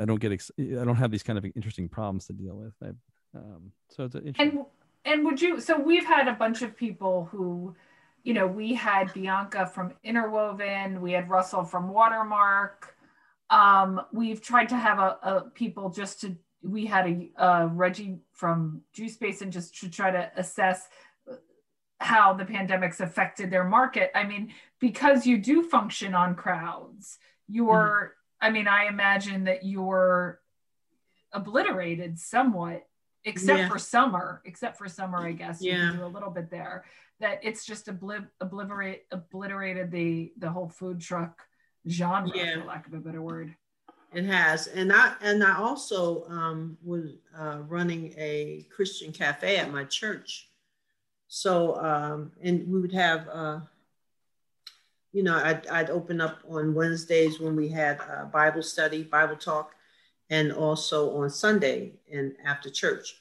[0.00, 2.72] I don't get, ex- I don't have these kind of interesting problems to deal with.
[2.82, 2.92] I,
[3.38, 4.58] um, so it's interesting.
[4.58, 4.66] And
[5.06, 7.74] and would you so we've had a bunch of people who
[8.24, 12.92] you know we had bianca from interwoven we had russell from watermark
[13.48, 18.18] um, we've tried to have a, a, people just to we had a, a reggie
[18.32, 20.88] from juice and just to try to assess
[22.00, 28.14] how the pandemic's affected their market i mean because you do function on crowds you're
[28.42, 28.46] mm-hmm.
[28.46, 30.40] i mean i imagine that you're
[31.32, 32.86] obliterated somewhat
[33.26, 33.68] except yeah.
[33.68, 35.90] for summer, except for summer, I guess you yeah.
[35.90, 36.84] can do a little bit there.
[37.20, 41.42] That it's just oblib- obliterate obliterated the the whole food truck
[41.88, 42.60] genre, yeah.
[42.60, 43.54] for lack of a better word.
[44.14, 49.70] It has, and I and I also um, was uh, running a Christian cafe at
[49.70, 50.48] my church.
[51.28, 53.60] So um, and we would have, uh,
[55.12, 59.36] you know, I'd, I'd open up on Wednesdays when we had uh, Bible study, Bible
[59.36, 59.75] talk,
[60.30, 63.20] and also on Sunday and after church.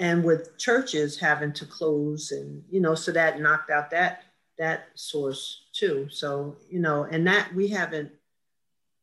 [0.00, 4.22] And with churches having to close and, you know, so that knocked out that
[4.58, 6.08] that source too.
[6.10, 8.10] So, you know, and that we haven't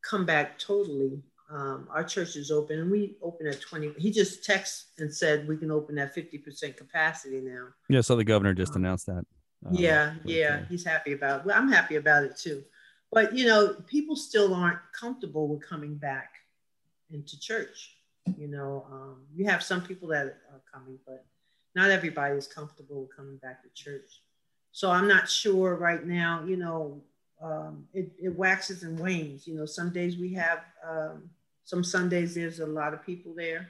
[0.02, 1.22] come back totally.
[1.50, 3.94] Um, our church is open and we open at 20.
[3.98, 7.68] He just texted and said we can open at 50% capacity now.
[7.88, 9.26] Yeah, so the governor just um, announced that.
[9.66, 11.46] Uh, yeah, yeah, he's happy about it.
[11.46, 12.64] Well, I'm happy about it too.
[13.12, 16.32] But, you know, people still aren't comfortable with coming back
[17.12, 17.98] into church.
[18.38, 21.26] You know, um, you have some people that are coming, but
[21.76, 24.22] not everybody is comfortable with coming back to church.
[24.72, 27.02] So I'm not sure right now, you know,
[27.42, 29.48] um, it, it, waxes and wanes.
[29.48, 31.30] You know, some days we have, um,
[31.66, 33.70] some Sundays there's a lot of people there.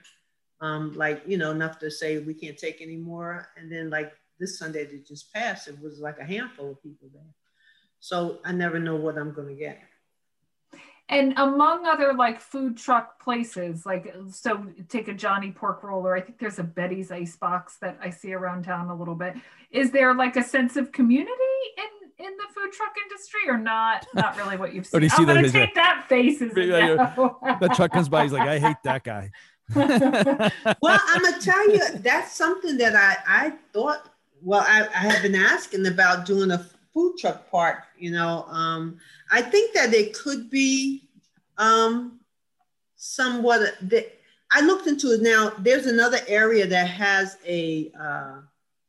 [0.62, 3.50] um, like you know enough to say we can't take anymore.
[3.58, 7.10] And then like this Sunday that just passed, it was like a handful of people
[7.14, 7.24] there.
[8.00, 9.80] So I never know what I'm going to get.
[11.08, 16.16] And among other like food truck places, like so take a Johnny pork roller.
[16.16, 19.36] I think there's a Betty's ice box that I see around town a little bit.
[19.70, 21.32] Is there like a sense of community
[21.78, 24.08] in in the food truck industry or not?
[24.16, 25.04] Not really what you've Or seen.
[25.04, 27.14] you see I'm gonna take that face as a Yeah, yeah.
[27.16, 27.38] no.
[27.62, 28.24] The truck comes by.
[28.24, 29.30] He's like, I hate that guy.
[29.76, 34.10] Well, I'm gonna tell you that's something that I I thought.
[34.42, 36.66] Well, I, I have been asking about doing a
[36.96, 37.84] food truck park.
[38.00, 38.98] You know, um,
[39.32, 41.10] I think that it could be
[41.60, 42.22] um,
[42.96, 43.76] somewhat.
[44.52, 45.52] I looked into it now.
[45.60, 48.38] There's another area that has a uh,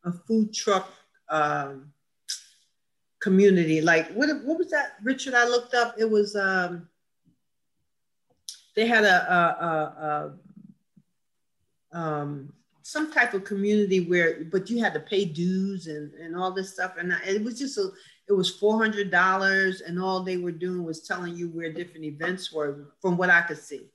[0.05, 0.91] a food truck
[1.29, 1.91] um,
[3.19, 3.81] community.
[3.81, 5.35] Like what what was that, Richard?
[5.35, 5.95] I looked up.
[5.99, 6.87] It was um,
[8.75, 10.33] they had a, a, a,
[11.93, 12.53] a um,
[12.87, 16.73] some type of community where, but you had to pay dues and, and all this
[16.73, 16.93] stuff.
[16.97, 17.89] And I- it was just a,
[18.29, 22.05] it was four hundred dollars, and all they were doing was telling you where different
[22.05, 23.89] events were, from what I could see.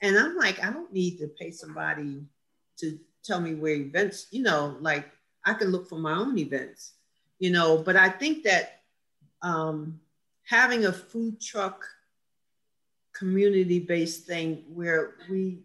[0.00, 2.22] And I'm like, I don't need to pay somebody
[2.78, 4.28] to tell me where events.
[4.30, 5.10] You know, like
[5.44, 6.94] I can look for my own events.
[7.40, 8.80] You know, but I think that
[9.42, 10.00] um,
[10.44, 11.84] having a food truck
[13.12, 15.60] community-based thing where we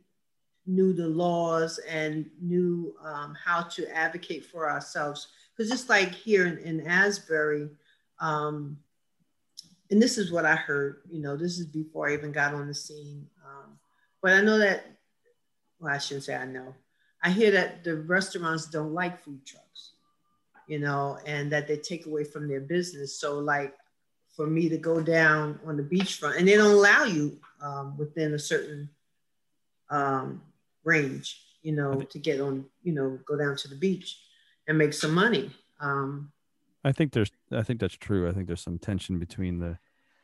[0.68, 5.28] knew the laws and knew um, how to advocate for ourselves.
[5.55, 7.70] Because just like here in, in Asbury,
[8.20, 8.78] um,
[9.91, 12.68] and this is what I heard, you know, this is before I even got on
[12.68, 13.28] the scene.
[13.45, 13.78] Um,
[14.22, 14.86] but I know that,
[15.80, 16.74] well, I shouldn't say I know.
[17.24, 19.91] I hear that the restaurants don't like food trucks,
[20.68, 23.20] you know, and that they take away from their business.
[23.20, 23.74] So, like,
[24.36, 28.34] for me to go down on the beachfront, and they don't allow you um, within
[28.34, 28.89] a certain
[29.89, 30.41] um,
[30.86, 34.18] range, you know, to get on, you know, go down to the beach
[34.68, 35.52] and make some money.
[35.82, 36.32] Um,
[36.84, 37.32] I think there's.
[37.52, 38.30] I think that's true.
[38.30, 39.78] I think there's some tension between the.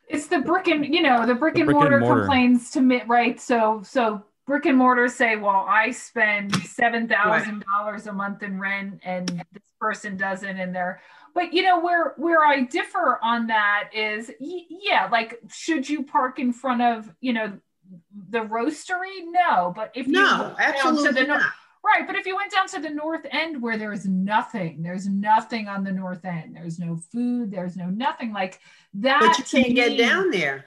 [0.07, 2.21] it's the brick and you know the brick The and brick and mortar, mortar.
[2.21, 7.63] complains to me right so so brick and mortar say well i spend seven thousand
[7.71, 11.01] dollars a month in rent and this person doesn't and they're
[11.33, 16.37] but you know where where i differ on that is yeah like should you park
[16.39, 17.57] in front of you know
[18.29, 21.41] the roastery no but if you no, went down to absolutely the nor-
[21.83, 25.67] Right, but if you went down to the north end where there's nothing, there's nothing
[25.67, 26.55] on the north end.
[26.55, 28.59] There's no food, there's no nothing like
[28.95, 29.19] that.
[29.19, 30.65] But you can't get down there.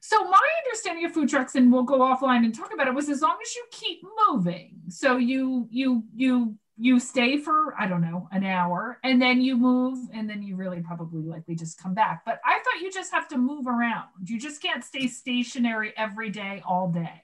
[0.00, 3.10] So my understanding of food trucks, and we'll go offline and talk about it, was
[3.10, 4.72] as long as you keep moving.
[4.88, 9.54] So you you you you stay for I don't know an hour, and then you
[9.56, 12.22] move, and then you really probably likely just come back.
[12.24, 14.08] But I thought you just have to move around.
[14.24, 17.22] You just can't stay stationary every day all day.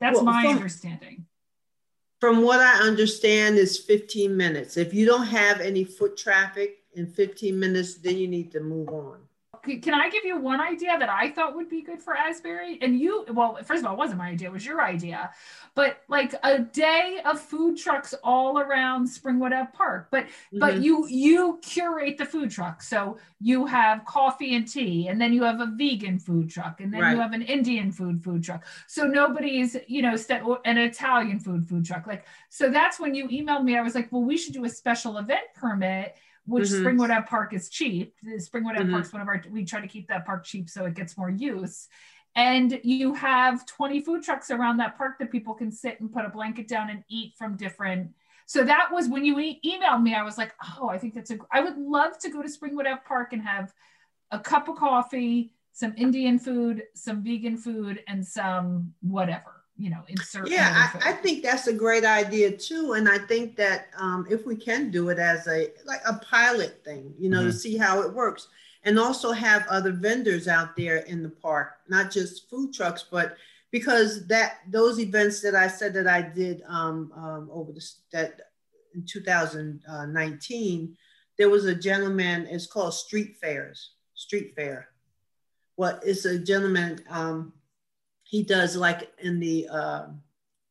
[0.00, 1.26] That's Well, my from- understanding.
[2.20, 4.76] From what I understand is 15 minutes.
[4.76, 8.90] If you don't have any foot traffic in 15 minutes, then you need to move
[8.90, 9.20] on.
[9.62, 12.78] Can I give you one idea that I thought would be good for Asbury?
[12.80, 15.30] And you, well, first of all, it wasn't my idea, it was your idea.
[15.74, 20.08] But like a day of food trucks all around Springwood Ave Park.
[20.10, 20.82] But but Mhm.
[20.82, 22.82] you you curate the food truck.
[22.82, 26.92] So you have coffee and tea, and then you have a vegan food truck, and
[26.92, 27.14] then Right.
[27.14, 28.64] you have an Indian food food truck.
[28.86, 32.06] So nobody's, you know, st- an Italian food food truck.
[32.06, 33.76] Like so that's when you emailed me.
[33.78, 36.16] I was like, well, we should do a special event permit
[36.46, 36.82] which Mhm.
[36.82, 38.14] Springwood Ave Park is cheap.
[38.24, 38.92] Springwood Ave Mhm.
[38.92, 41.30] Park's one of our, we try to keep that park cheap so it gets more
[41.30, 41.88] use.
[42.36, 46.24] And you have 20 food trucks around that park that people can sit and put
[46.24, 48.14] a blanket down and eat from different.
[48.46, 51.30] So that was when you e- emailed me, I was like, oh, I think that's
[51.30, 53.72] a, I would love to go to Springwood Ave Park and have
[54.30, 60.02] a cup of coffee, some Indian food, some vegan food, and some whatever, you know,
[60.08, 60.50] insert.
[60.50, 62.92] Yeah, I, I think that's a great idea too.
[62.92, 66.84] And I think that um, if we can do it as a like a pilot
[66.84, 68.48] thing, you know, to see how it works,
[68.84, 73.36] and also have other vendors out there in the park, not just food trucks, but
[73.70, 78.38] because that those events that I said that I did um, um, over the that
[78.94, 80.96] in 2019,
[81.38, 82.46] there was a gentleman.
[82.50, 83.92] It's called Street Fairs.
[84.14, 84.88] Street Fair.
[85.78, 87.00] Well, it's a gentleman.
[87.08, 87.54] Um,
[88.30, 90.06] he does like in the uh,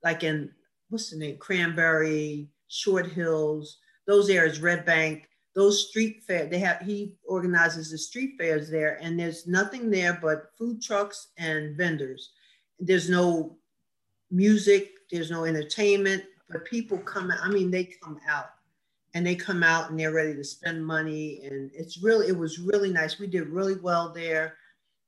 [0.01, 0.49] like in
[0.89, 1.38] what's the name?
[1.38, 7.97] Cranberry short hills those areas red bank those street fair they have he organizes the
[7.97, 12.32] street fairs there and there's nothing there but food trucks and vendors.
[12.80, 13.57] There's no
[14.32, 18.51] music there's no entertainment but people come i mean they come out
[19.16, 22.60] and they come out and they're ready to spend money and it's really it was
[22.60, 23.20] really nice.
[23.20, 24.55] We did really well there.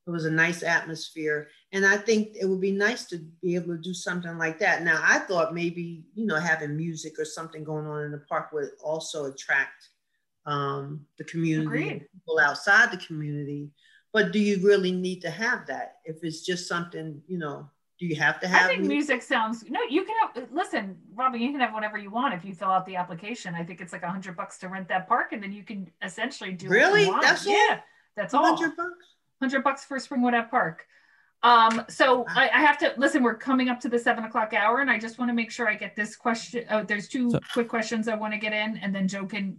[0.07, 3.75] It was a nice atmosphere And I think it would be nice to be able
[3.75, 4.83] to do something like that.
[4.83, 8.51] Now, I thought maybe, you know, having music or something going on in the park
[8.51, 9.87] would also attract
[10.45, 13.69] um, the community, people outside the community.
[14.11, 15.99] But do you really need to have that?
[16.03, 17.69] If it's just something, you know,
[18.01, 19.09] do you have to have I think music?
[19.09, 19.79] music sounds no.
[19.87, 21.39] You can have listen, Robin.
[21.39, 23.53] You can have whatever you want if you fill out the application.
[23.53, 25.87] I think it's like a hundred bucks to rent that park, and then you can
[26.01, 27.05] essentially do Really?
[27.21, 27.53] That's all?
[27.53, 27.79] yeah,
[28.17, 28.41] that's all.
[28.41, 29.05] 100 bucks?
[29.39, 30.85] Hundred bucks for Springwood Ave Park.
[31.43, 33.23] Um, so I, I have to listen.
[33.23, 35.67] We're coming up to the seven o'clock hour, and I just want to make sure
[35.67, 36.65] I get this question.
[36.69, 39.57] Oh, there's two So- quick questions I want to get in, and then Joe can.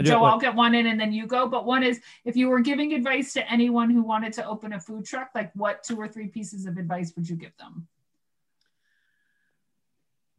[0.00, 1.48] Joe, have I'll get one in, and then you go.
[1.48, 4.80] But one is, if you were giving advice to anyone who wanted to open a
[4.80, 7.88] food truck, like what two or three pieces of advice would you give them?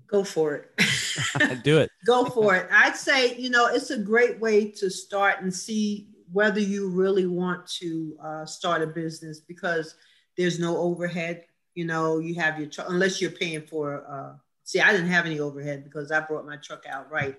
[0.07, 1.63] Go for it.
[1.63, 1.89] Do it.
[2.05, 2.67] Go for it.
[2.71, 7.25] I'd say, you know, it's a great way to start and see whether you really
[7.25, 9.95] want to uh, start a business because
[10.38, 11.45] there's no overhead.
[11.75, 15.25] You know, you have your truck, unless you're paying for, uh, see, I didn't have
[15.25, 17.38] any overhead because I brought my truck out right.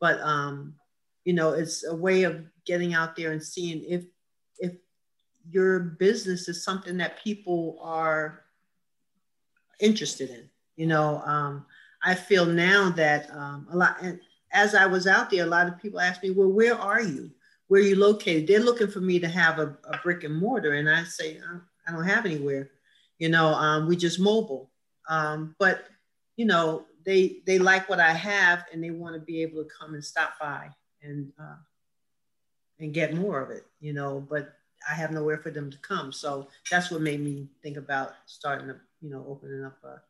[0.00, 0.74] But, um,
[1.24, 4.04] you know, it's a way of getting out there and seeing if,
[4.58, 4.72] if
[5.50, 8.44] your business is something that people are
[9.80, 11.66] interested in, you know, um,
[12.02, 14.20] I feel now that um, a lot, and
[14.52, 17.30] as I was out there, a lot of people asked me, well, where are you?
[17.68, 18.46] Where are you located?
[18.46, 20.74] They're looking for me to have a, a brick and mortar.
[20.74, 22.70] And I say, "Uh, I don't have anywhere.
[23.18, 24.70] You know, um, we just mobile.
[25.08, 25.84] Um, but,
[26.36, 29.68] you know, they, they like what I have and they want to be able to
[29.70, 30.68] come and stop by
[31.02, 31.56] and, uh,
[32.78, 34.52] and get more of it, you know, but
[34.88, 36.12] I have nowhere for them to come.
[36.12, 40.00] So that's what made me think about starting, a, you know, opening up a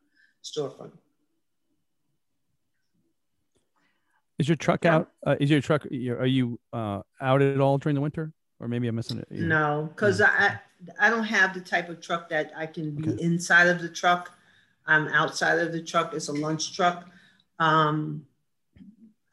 [0.43, 0.91] storefront.
[4.37, 5.11] Is your truck out?
[5.25, 5.85] Uh, is your truck?
[5.85, 8.33] Are you uh, out at all during the winter?
[8.59, 9.27] Or maybe I'm missing it.
[9.31, 10.59] No, because I
[10.99, 13.23] I don't have the type of truck that I can be Okay.
[13.23, 14.31] inside of the truck.
[14.85, 16.13] I'm outside of the truck.
[16.13, 17.09] It's a lunch truck.
[17.59, 18.25] Um,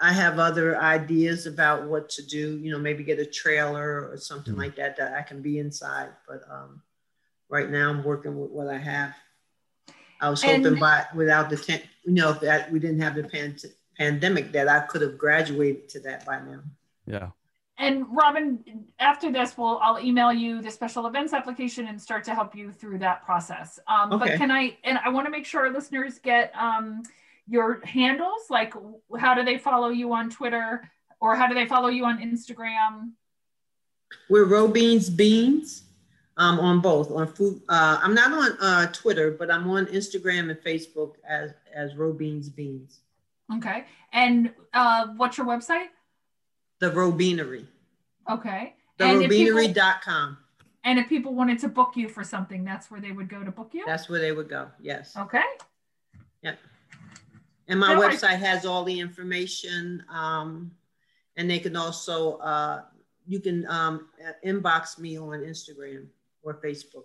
[0.00, 2.58] I have other ideas about what to do.
[2.58, 4.58] You know, maybe get a trailer or something Mhm.
[4.58, 6.10] like that that I can be inside.
[6.26, 6.82] But um,
[7.48, 9.14] right now, I'm working with what I have.
[10.20, 13.14] I was hoping And- by without the tent, you know, if that we didn't have
[13.14, 13.56] the pan-
[13.96, 16.62] pandemic, that I could have graduated to that by now.
[17.06, 17.30] Yeah.
[17.76, 22.34] And Robin, after this, we'll I'll email you the special events application and start to
[22.34, 23.80] help you through that process.
[23.88, 24.76] Um, But can I?
[24.84, 27.02] And I want to make sure our listeners get um,
[27.48, 28.42] your handles.
[28.48, 28.74] Like,
[29.18, 30.88] how do they follow you on Twitter,
[31.20, 33.10] or how do they follow you on Instagram?
[34.30, 35.82] We're Robeans Beans
[36.36, 37.60] um, on both on food.
[37.68, 42.54] Uh, I'm not on uh, Twitter, but I'm on Instagram and Facebook as as Robeans
[42.54, 43.00] Beans.
[43.56, 43.84] Okay.
[44.12, 45.88] And uh, what's your website?
[46.84, 47.64] The Robeanery.
[48.30, 48.74] Okay.
[48.98, 49.58] The and if people,
[50.84, 53.50] and if people wanted to book you for something, that's where they would go to
[53.50, 53.84] book you.
[53.86, 54.68] That's where they would go.
[54.78, 55.16] Yes.
[55.16, 55.42] Okay.
[56.42, 56.56] Yeah.
[57.68, 60.04] And my No, I- website has all the information.
[60.10, 60.72] Um,
[61.38, 62.82] and they can also uh,
[63.26, 64.08] you can um,
[64.44, 66.06] inbox me on Instagram
[66.42, 67.04] or Facebook.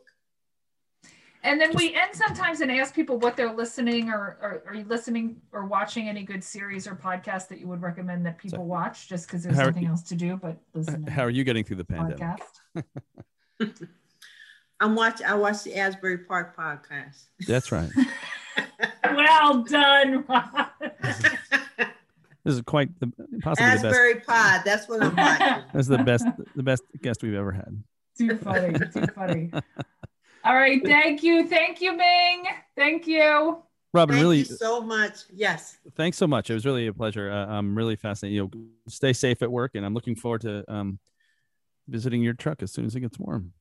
[1.43, 4.83] And then we end sometimes and ask people what they're listening or, or are you
[4.85, 8.63] listening or watching any good series or podcasts that you would recommend that people So-
[8.63, 11.63] watch just because there's How- nothing else to do but listen How are you getting
[11.63, 12.19] through the pandemic?
[12.75, 12.83] podcast.
[14.81, 17.23] I'm watch I watch the Asbury Park podcast.
[17.47, 17.89] That's right.
[19.03, 20.23] Well done.
[20.29, 20.67] Rob.
[22.45, 23.07] This is quite the
[23.41, 23.85] possibly the best.
[23.85, 24.61] Asbury Pod.
[24.63, 25.63] That's what I'm watching.
[25.73, 26.25] This is the best,
[26.55, 27.83] the best guest we've ever had.
[28.17, 28.77] too funny.
[28.93, 29.51] Too funny.
[30.43, 30.81] All right.
[30.83, 31.47] Thank you.
[31.47, 32.45] Thank you, Ming.
[32.75, 33.61] Thank you.
[33.93, 35.23] Robin, Thank really, you so much.
[35.33, 35.77] Yes.
[35.95, 36.49] thanks so much.
[36.49, 37.31] It was really a pleasure.
[37.31, 38.35] Uh, I'm really fascinated.
[38.35, 40.99] You know, stay safe at work, and I'm looking forward to um,
[41.87, 43.53] visiting your truck as soon as it gets warm.